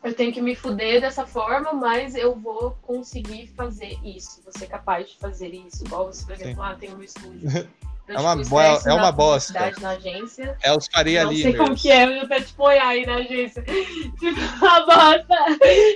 [0.02, 4.66] eu tenho que me fuder dessa forma, mas eu vou conseguir fazer isso, vou ser
[4.66, 5.84] capaz de fazer isso.
[5.84, 7.48] Igual você, por exemplo, ah, tem um estúdio.
[8.14, 9.72] É uma tipo, boa- é uma bosta.
[9.80, 10.56] Na agência.
[10.62, 13.62] É os Faria não sei como que é, eu até tipo olhar aí na agência.
[14.18, 15.36] Tipo, uma bosta.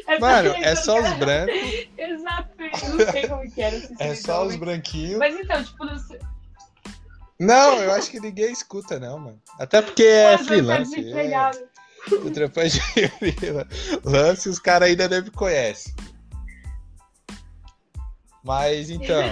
[0.06, 1.16] Essa Mano, é só os cara.
[1.16, 1.54] brancos,
[1.98, 3.80] Exato, eu não sei como que era.
[3.80, 5.18] se é só os branquinhos.
[5.18, 6.18] Mas então, tipo, não sei.
[7.38, 9.40] Não, eu acho que ninguém escuta, não, mano.
[9.58, 11.12] Até porque é Mas freelance.
[11.12, 11.50] É,
[12.22, 15.92] o trampante de freelance, os caras ainda nem me conhecem.
[18.44, 19.22] Mas então,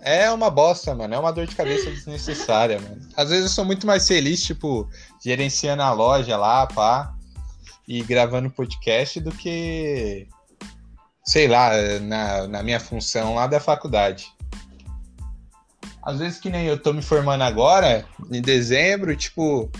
[0.00, 1.14] é uma bosta, mano.
[1.14, 3.06] É uma dor de cabeça desnecessária, mano.
[3.14, 4.88] Às vezes eu sou muito mais feliz, tipo,
[5.22, 7.14] gerenciando a loja lá, pá,
[7.86, 10.26] e gravando podcast do que,
[11.24, 11.70] sei lá,
[12.00, 14.32] na, na minha função lá da faculdade.
[16.02, 19.70] Às vezes que nem eu tô me formando agora, em dezembro, tipo,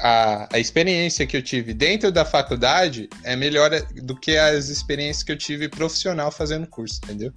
[0.00, 3.70] a, a experiência que eu tive dentro da faculdade é melhor
[4.02, 7.32] do que as experiências que eu tive profissional fazendo curso, entendeu?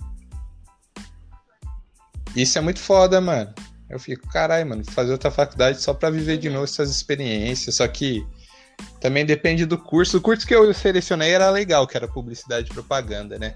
[2.35, 3.53] Isso é muito foda, mano.
[3.89, 7.75] Eu fico, caralho, mano, fazer outra faculdade só pra viver de novo essas experiências.
[7.75, 8.25] Só que
[8.99, 10.17] também depende do curso.
[10.17, 13.55] O curso que eu selecionei era legal, que era publicidade e propaganda, né?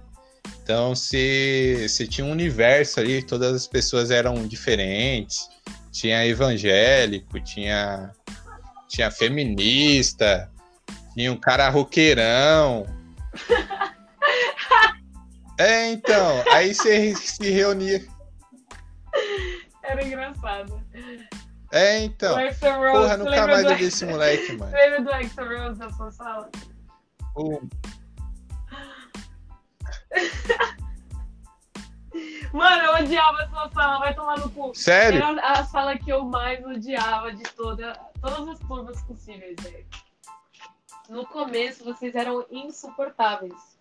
[0.62, 5.48] Então, se, se tinha um universo ali, todas as pessoas eram diferentes.
[5.92, 8.12] Tinha evangélico, tinha,
[8.90, 10.52] tinha feminista,
[11.14, 12.86] tinha um cara roqueirão.
[15.58, 18.06] É, então, aí você se reunia.
[19.84, 20.82] Era engraçado.
[21.72, 22.36] É, então.
[22.92, 24.72] Porra, nunca mais eu vi esse moleque, mano.
[24.72, 26.50] Você lembra do Axel Rose da sua sala?
[27.36, 27.62] O-
[32.54, 34.74] Mano, eu odiava a sua sala, vai tomar no cu.
[34.74, 35.22] Sério?
[35.22, 39.86] Era a sala que eu mais odiava de toda, todas as turmas possíveis, velho.
[41.10, 43.75] No começo, vocês eram insuportáveis.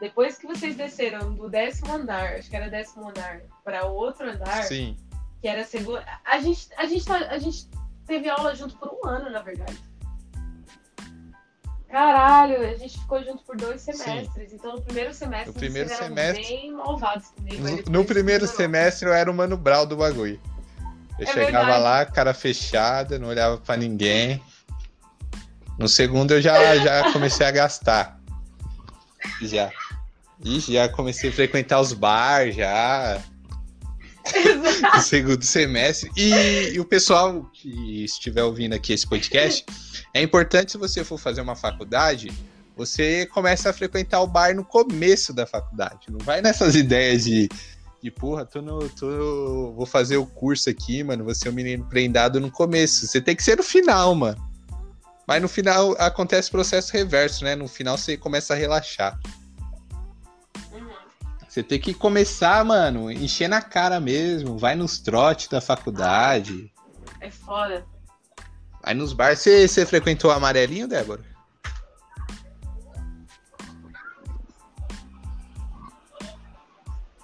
[0.00, 4.62] Depois que vocês desceram do décimo andar, acho que era décimo andar, para outro andar,
[4.64, 4.96] Sim.
[5.42, 6.02] que era segundo.
[6.24, 7.68] A gente, a, gente, tá- a gente
[8.06, 9.78] teve aula junto por um ano, na verdade.
[11.90, 14.52] Caralho, a gente ficou junto por dois semestres.
[14.52, 17.62] Então, no primeiro semestre, No primeiro vocês semestre- bem malvados comigo.
[17.90, 20.40] No, no primeiro semestre eu era o Mano Brau do bagulho.
[21.18, 21.82] Eu É chegava verdade.
[21.82, 24.40] lá, cara fechada, não olhava pra ninguém.
[25.78, 28.20] No segundo eu já, já comecei a gastar.
[29.42, 29.70] Já.
[30.44, 33.22] Ixi, já comecei a frequentar os bar já.
[34.94, 36.10] no segundo semestre.
[36.16, 39.64] E, e o pessoal que estiver ouvindo aqui esse podcast,
[40.14, 42.32] é importante se você for fazer uma faculdade,
[42.76, 46.06] você começa a frequentar o bar no começo da faculdade.
[46.08, 47.48] Não vai nessas ideias de,
[48.02, 51.84] de porra, tô no, tô, vou fazer o curso aqui, mano, você é um menino
[51.84, 53.06] prendado no começo.
[53.06, 54.50] Você tem que ser no final, mano.
[55.28, 57.54] Mas no final acontece o processo reverso, né?
[57.54, 59.20] No final você começa a relaxar.
[61.50, 64.56] Você tem que começar, mano, encher na cara mesmo.
[64.56, 66.72] Vai nos trotes da faculdade.
[67.20, 67.84] É foda.
[68.80, 69.40] Aí nos bares.
[69.40, 71.24] Você, você frequentou o amarelinho, Débora?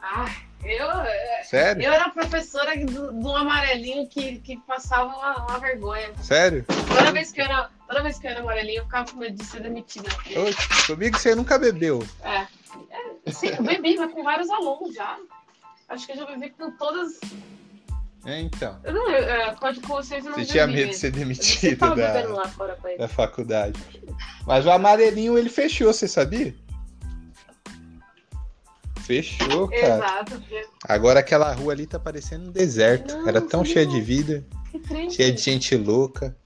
[0.03, 0.29] Ah,
[0.64, 0.89] eu.
[1.49, 1.82] Sério?
[1.82, 6.11] Eu era professora do, do amarelinho que, que passava uma, uma, vergonha.
[6.20, 6.64] Sério?
[6.88, 9.36] Toda vez, que eu era, toda vez que eu era amarelinho, eu ficava com medo
[9.36, 10.09] de ser demitida.
[10.09, 12.07] Oxe, comigo você nunca bebeu.
[12.24, 12.47] É.
[13.26, 13.30] é.
[13.30, 15.16] Sim, eu bebi, mas com vários alunos já.
[15.88, 17.20] Acho que eu já bebi com todas
[18.26, 18.76] é, então.
[18.82, 22.22] Eu não, é, pode com vocês não Você tinha medo de ser demitido da,
[22.99, 23.80] da faculdade.
[24.44, 26.53] Mas o amarelinho ele fechou, você sabia?
[29.07, 29.96] Fechou, cara.
[29.98, 30.42] Exato.
[30.88, 33.16] Agora aquela rua ali tá parecendo um deserto.
[33.16, 34.44] Não, Era tão cheia de vida.
[35.09, 36.36] Cheia de gente louca.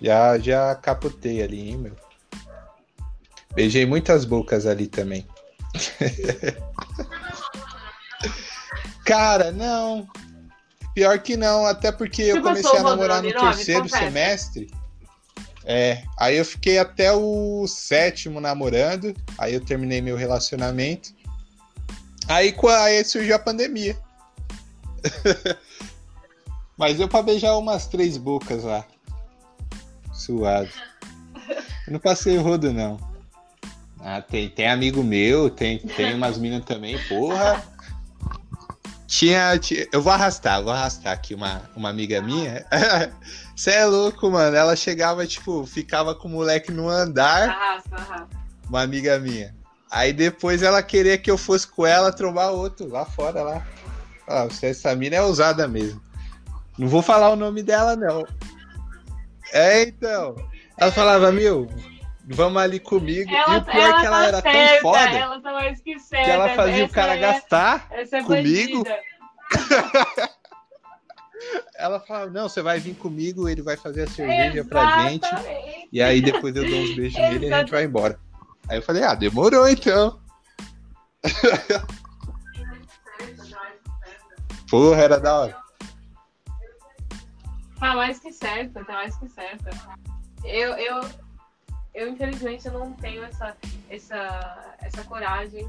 [0.00, 1.96] Já, já capotei ali, hein, meu.
[3.54, 5.26] Beijei muitas bocas ali também.
[9.06, 10.06] Cara, não.
[10.94, 14.70] Pior que não, até porque eu comecei a namorar no terceiro semestre.
[15.70, 21.10] É, aí eu fiquei até o sétimo namorando, aí eu terminei meu relacionamento.
[22.26, 23.94] Aí, aí surgiu a pandemia.
[26.74, 28.82] Mas eu pra beijar umas três bocas lá.
[30.10, 30.70] Suado.
[31.86, 32.98] Eu não passei rodo, não.
[34.00, 37.62] Ah, tem, tem amigo meu, tem, tem umas minas também, porra.
[39.06, 42.64] Tinha, tinha, Eu vou arrastar, vou arrastar aqui uma, uma amiga minha.
[43.58, 44.56] Você é louco, mano.
[44.56, 47.48] Ela chegava, tipo, ficava com o moleque no andar.
[47.48, 48.36] Arrasta, arrasta.
[48.68, 49.52] Uma amiga minha.
[49.90, 53.66] Aí depois ela queria que eu fosse com ela trombar outro lá fora lá.
[54.28, 56.00] Ah, essa mina é ousada mesmo.
[56.78, 58.24] Não vou falar o nome dela, não.
[59.52, 60.36] É, então.
[60.78, 61.66] Ela falava, meu,
[62.28, 63.28] vamos ali comigo.
[63.28, 66.16] Ela, e o pior é que ela tá era certa, tão foda ela tá que
[66.16, 68.84] ela fazia o cara é, gastar é comigo.
[71.74, 74.68] ela falava, não, você vai vir comigo, ele vai fazer a cerveja Exatamente.
[74.68, 75.28] pra gente.
[75.92, 78.18] E aí depois eu dou uns beijos nele e a gente vai embora.
[78.68, 80.20] Aí eu falei, ah, demorou então.
[84.70, 85.56] Porra, era da hora.
[87.78, 89.70] Tá mais que certa, tá mais que certa.
[90.44, 91.00] Eu, eu,
[91.94, 93.56] eu infelizmente eu não tenho essa,
[93.88, 95.66] essa, essa coragem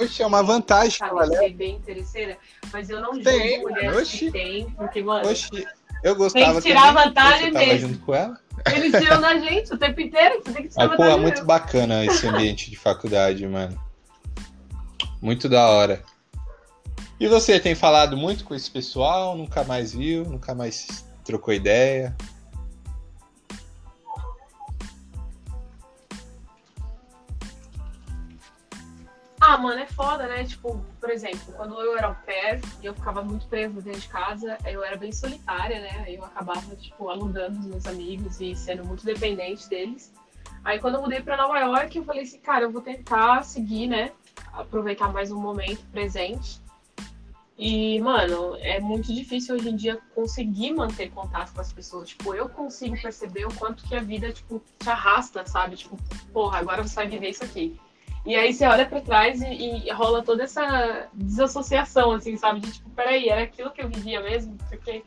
[0.00, 2.38] Oxe, é uma vantagem sabe, ser bem interesseira,
[2.72, 5.66] mas eu não tem, julgo mulheres que tem, porque, mano, Oxe,
[6.02, 7.88] eu gostava tem que tirar também, vantagem mesmo.
[7.88, 8.40] junto com ela.
[8.74, 10.96] Eles tiram da gente o tempo inteiro, você tem que tirar mas.
[10.96, 13.78] Pô, é muito bacana esse ambiente de faculdade, mano.
[15.20, 16.02] Muito da hora.
[17.18, 19.36] E você tem falado muito com esse pessoal?
[19.36, 20.24] Nunca mais viu?
[20.24, 22.14] Nunca mais trocou ideia?
[29.48, 30.42] Ah, mano, é foda, né?
[30.42, 34.08] Tipo, por exemplo, quando eu era ao pé e eu ficava muito presa dentro de
[34.08, 36.04] casa, eu era bem solitária, né?
[36.08, 40.12] Eu acabava, tipo, alugando os meus amigos e sendo muito dependente deles.
[40.64, 43.86] Aí quando eu mudei para Nova York, eu falei assim, cara, eu vou tentar seguir,
[43.86, 44.10] né?
[44.52, 46.60] Aproveitar mais um momento presente.
[47.56, 52.08] E, mano, é muito difícil hoje em dia conseguir manter contato com as pessoas.
[52.08, 55.76] Tipo, eu consigo perceber o quanto que a vida, tipo, te arrasta, sabe?
[55.76, 55.96] Tipo,
[56.32, 57.78] porra, agora você vai viver isso aqui.
[58.26, 62.58] E aí você olha para trás e, e, rola toda essa desassociação, assim, sabe?
[62.58, 64.58] De tipo, peraí, era aquilo que eu vivia mesmo?
[64.68, 65.04] Porque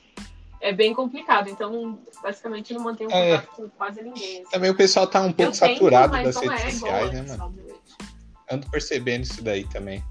[0.62, 1.50] é bem complicado.
[1.50, 3.38] Então, basicamente, não mantenho é.
[3.38, 4.42] contato com quase ninguém.
[4.42, 4.52] Assim.
[4.52, 7.56] Também o pessoal tá um pouco eu saturado das redes é sociais, né, mano?
[8.50, 10.02] Ando percebendo isso daí também.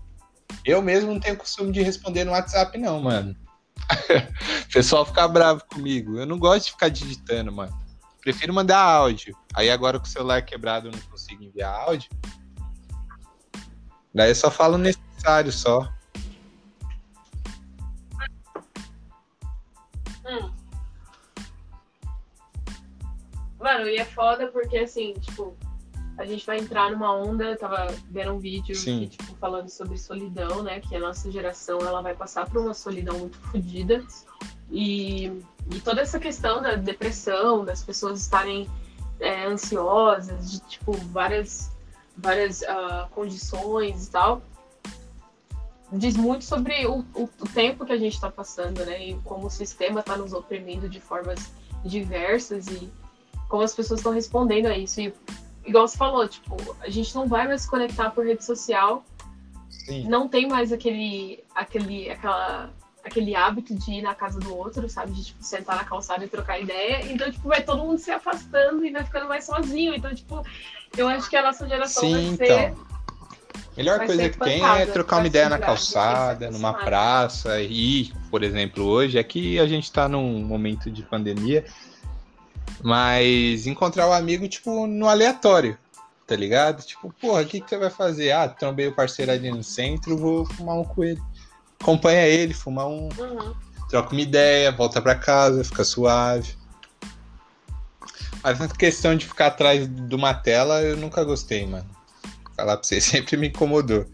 [0.62, 3.34] Eu mesmo não tenho costume de responder no WhatsApp, não, mano.
[4.68, 6.18] o pessoal fica bravo comigo.
[6.18, 7.72] Eu não gosto de ficar digitando, mano.
[8.20, 9.34] Prefiro mandar áudio.
[9.54, 12.10] Aí agora com o celular quebrado eu não consigo enviar áudio.
[14.14, 15.92] Daí eu só falo necessário só.
[20.26, 20.50] Hum.
[23.60, 25.56] Mano, e é foda porque assim, tipo,
[26.18, 29.96] a gente vai entrar numa onda, eu tava vendo um vídeo que, tipo, falando sobre
[29.96, 30.80] solidão, né?
[30.80, 34.04] Que a nossa geração ela vai passar por uma solidão muito fodida.
[34.70, 35.26] E,
[35.70, 38.68] e toda essa questão da depressão, das pessoas estarem
[39.20, 41.70] é, ansiosas, de tipo, várias
[42.18, 44.42] várias uh, condições e tal,
[45.92, 49.08] diz muito sobre o, o, o tempo que a gente está passando, né?
[49.08, 51.50] E como o sistema está nos oprimindo de formas
[51.84, 52.92] diversas e
[53.48, 55.00] como as pessoas estão respondendo a isso.
[55.00, 55.14] E
[55.64, 59.04] igual você falou, tipo, a gente não vai mais se conectar por rede social
[59.88, 60.06] Sim.
[60.06, 62.70] não tem mais aquele, aquele, aquela,
[63.08, 65.12] aquele hábito de ir na casa do outro, sabe?
[65.12, 67.12] De tipo, sentar na calçada e trocar ideia.
[67.12, 69.94] Então, tipo, vai todo mundo se afastando e vai ficando mais sozinho.
[69.94, 70.44] Então, tipo,
[70.96, 72.70] eu acho que a nossa geração Sim, vai ser.
[72.70, 72.88] Então.
[73.76, 77.60] Melhor coisa que tem é trocar uma ideia na calçada, numa praça.
[77.60, 81.64] E, por exemplo, hoje é que a gente tá num momento de pandemia,
[82.82, 85.78] mas encontrar o um amigo, tipo, no aleatório
[86.28, 86.84] tá ligado?
[86.84, 88.32] Tipo, porra, o que, que você vai fazer?
[88.32, 91.20] Ah, trombei o parceiro ali no centro, vou fumar um com ele.
[91.80, 93.08] Acompanha ele, fumar um.
[93.18, 93.54] Uhum.
[93.88, 96.54] Troca uma ideia, volta pra casa, fica suave.
[98.42, 101.88] Mas a questão de ficar atrás de uma tela, eu nunca gostei, mano.
[102.56, 104.06] Falar pra você, sempre me incomodou.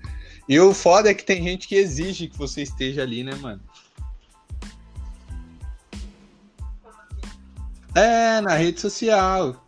[0.48, 3.60] E o foda é que tem gente que exige que você esteja ali, né, mano?
[7.94, 9.64] É, na rede social.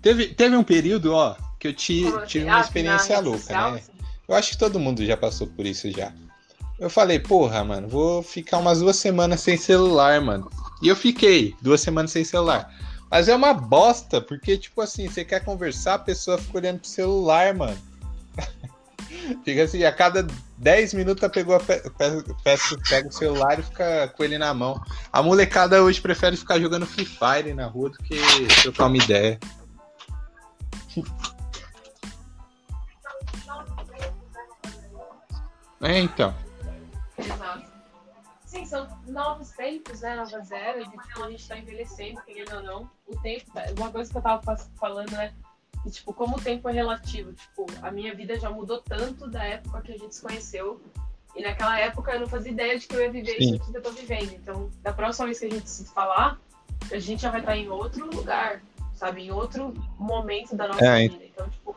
[0.00, 2.26] Teve, teve um período, ó, que eu ti, assim?
[2.26, 3.80] tive uma ah, experiência louca, social, né?
[3.80, 3.92] Sim.
[4.26, 6.12] Eu acho que todo mundo já passou por isso já.
[6.78, 10.50] Eu falei, porra, mano, vou ficar umas duas semanas sem celular, mano.
[10.82, 12.72] E eu fiquei duas semanas sem celular.
[13.10, 16.88] Mas é uma bosta, porque, tipo assim, você quer conversar, a pessoa fica olhando pro
[16.88, 17.78] celular, mano.
[19.44, 20.26] fica assim, a cada
[20.58, 22.34] 10 minutos pegou pe pe
[22.88, 24.80] pega o celular e fica com ele na mão.
[25.12, 28.16] A molecada hoje prefere ficar jogando Free Fire na rua do que
[28.62, 29.38] trocar uma ideia.
[35.84, 36.32] É, então.
[38.72, 40.16] São novos tempos, né?
[40.16, 42.90] Novas eras, e tipo, a gente tá envelhecendo, querendo ou não.
[43.06, 45.34] O tempo, tá, uma coisa que eu tava falando, né?
[45.84, 47.34] E, tipo, como o tempo é relativo.
[47.34, 50.80] Tipo, a minha vida já mudou tanto da época que a gente se conheceu.
[51.36, 53.56] E naquela época eu não fazia ideia de que eu ia viver Sim.
[53.56, 54.32] isso que eu tô vivendo.
[54.32, 56.40] Então, da próxima vez que a gente se falar,
[56.90, 58.62] a gente já vai estar em outro lugar,
[58.94, 59.24] sabe?
[59.24, 61.24] Em outro momento da nossa é, vida.
[61.26, 61.76] Então, tipo,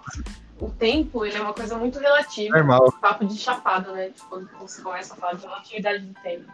[0.59, 2.57] o tempo ele é uma coisa muito relativa.
[2.57, 2.91] Normal.
[3.01, 4.09] Papo de chapado, né?
[4.09, 6.51] Tipo, quando você começa a falar de relatividade do tempo.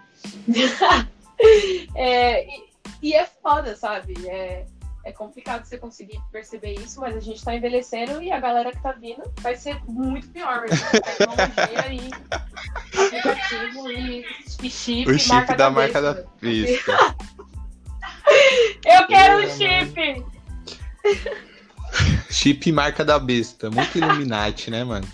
[1.96, 2.64] é, e,
[3.02, 4.14] e, é foda, sabe?
[4.28, 4.66] É,
[5.04, 8.82] é complicado você conseguir perceber isso, mas a gente tá envelhecendo e a galera que
[8.82, 10.66] tá vindo vai ser muito pior.
[10.68, 12.10] Tecnologia e
[12.98, 14.26] aplicativo e,
[14.64, 15.12] e chip.
[15.12, 16.92] O chip marca da, da marca da pista.
[18.84, 20.26] Eu quero o um chip!
[22.30, 23.70] Chip marca da besta.
[23.70, 25.08] Muito Illuminati, né, mano?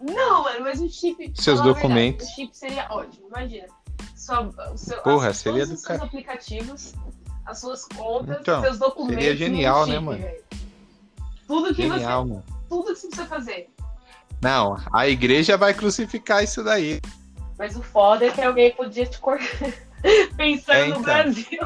[0.00, 1.32] Não, mano, mas o chip.
[1.34, 2.26] Seus documentos.
[2.26, 3.66] Verdade, o chip seria ótimo, imagina.
[4.14, 6.04] Sua, seu, Porra, as, seria do cara.
[6.04, 6.94] aplicativos,
[7.46, 9.22] as suas contas, então, seus documentos.
[9.22, 10.22] Seria genial, né, chip, né, mano?
[10.22, 10.44] Véio.
[11.46, 12.30] Tudo que genial, você.
[12.30, 12.44] Mano.
[12.68, 13.70] Tudo que você precisa fazer.
[14.42, 17.00] Não, a igreja vai crucificar isso daí.
[17.58, 19.46] Mas o foda é que alguém podia te cortar.
[20.36, 20.98] Pensando é, então.
[20.98, 21.60] no Brasil.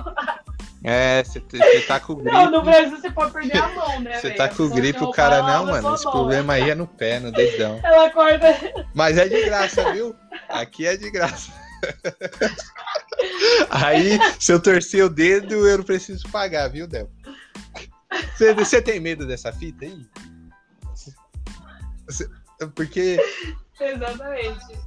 [0.85, 1.41] É, você
[1.83, 2.31] tá com gripe.
[2.31, 4.21] Não, no Brasil você pode perder a mão, né?
[4.21, 5.95] Você tá com gripe, o cara, não, mano.
[5.95, 7.81] Esse problema aí é no pé, no dedão.
[7.85, 8.57] Ela acorda.
[8.95, 10.15] Mas é de graça, viu?
[10.49, 11.53] Aqui é de graça.
[13.71, 17.11] Aí, se eu torcer o dedo, eu não preciso pagar, viu, Del?
[18.35, 20.07] Você, você tem medo dessa fita aí?
[22.75, 23.19] Porque.
[23.81, 24.79] Exatamente.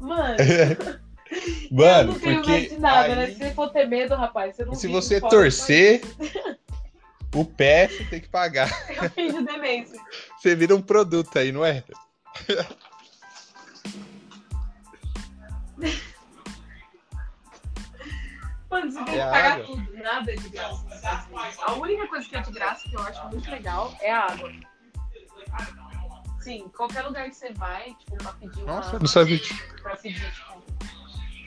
[0.00, 0.36] Mano.
[1.70, 3.24] Mano, eu não tenho porque medo de nada, né?
[3.24, 3.28] aí...
[3.28, 3.34] né?
[3.34, 6.02] Se você for ter medo, rapaz, você não Se você torcer,
[7.34, 8.68] o pé você tem que pagar.
[9.02, 10.00] Eu finge demência.
[10.38, 11.84] Você vira um produto aí, não é?
[18.68, 20.84] Mano, você tem que pagar tudo, nada é de graça.
[21.62, 24.52] A única coisa que é de graça que eu acho muito legal é a água.
[26.40, 28.76] Sim, qualquer lugar que você vai, tipo, pra pedir uma.
[28.76, 29.40] Nossa, não sabia.
[29.82, 30.62] Pra pedir, tipo,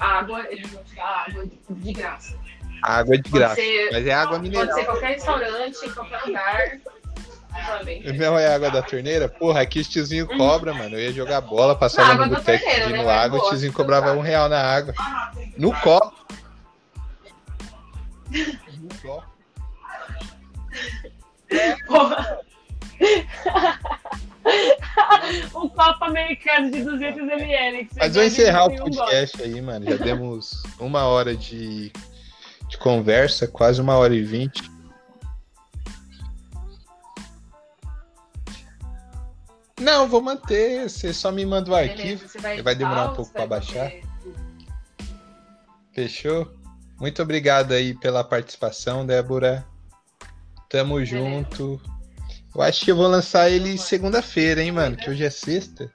[0.04, 2.38] água, eles vão te dar água de, graça.
[2.82, 3.56] Água de graça.
[3.56, 4.68] Ser, mas é água mineral.
[4.68, 6.80] Pode ser qualquer restaurante, qualquer lugar.
[8.18, 9.30] Não é água da torneira?
[9.30, 10.38] Porra, aqui o tiozinho uhum.
[10.38, 10.96] cobra, mano.
[10.96, 13.02] Eu ia jogar bola, passava no boteco pedir né?
[13.02, 14.94] no água, o tiozinho cobrava um real na água.
[15.58, 16.14] No copo.
[18.32, 19.34] no copo.
[21.88, 22.40] Porra.
[25.56, 27.90] um copo americano de 200 ml.
[27.98, 29.86] Mas vou encerrar o podcast aí, mano.
[29.86, 31.92] Já demos uma hora de,
[32.68, 34.72] de conversa, quase uma hora e vinte.
[39.80, 40.90] Não, vou manter.
[40.90, 42.42] Você só me manda o Beleza, arquivo.
[42.42, 43.92] Vai, vai, demorar um pouco para baixar.
[45.94, 46.52] Fechou?
[47.00, 49.66] Muito obrigado aí pela participação, Débora.
[50.70, 51.18] Tamo Beleza.
[51.18, 51.82] junto.
[52.56, 54.96] Eu acho que eu vou lançar ele segunda-feira, hein, mano?
[54.96, 55.92] Que hoje é sexta.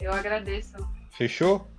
[0.00, 0.72] Eu agradeço.
[1.16, 1.70] Fechou?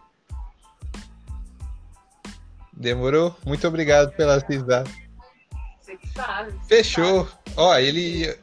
[2.72, 3.35] Demorou?
[3.45, 4.91] Muito obrigado pelas risadas.
[5.81, 7.27] Você Tá, Fechou.
[7.56, 8.38] Ó, ele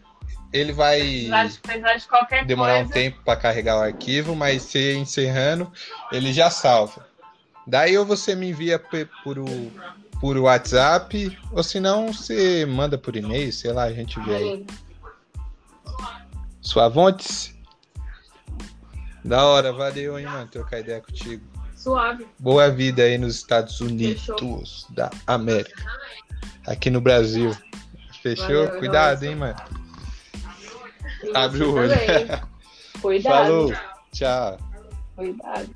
[0.53, 5.71] ele vai de qualquer demorar um tempo para carregar o arquivo, mas se encerrando,
[6.11, 7.07] ele já salva.
[7.67, 9.73] Daí ou você me envia por o
[10.21, 14.67] por WhatsApp, ou se não, você manda por e-mail, sei lá, a gente vê aí.
[16.61, 17.55] Suavontes?
[19.25, 21.45] Da hora, valeu, hein, mano, trocar ideia contigo.
[21.77, 22.27] Suave.
[22.39, 25.85] Boa vida aí nos Estados Unidos da América.
[26.67, 27.57] Aqui no Brasil.
[28.23, 28.67] Fechou?
[28.67, 29.27] Valeu, Cuidado, nossa.
[29.27, 29.57] hein, mano.
[31.35, 31.91] Abre o olho.
[33.01, 33.33] Cuidado.
[33.35, 33.73] Falou.
[34.13, 34.59] Tchau.
[35.17, 35.75] Cuidado.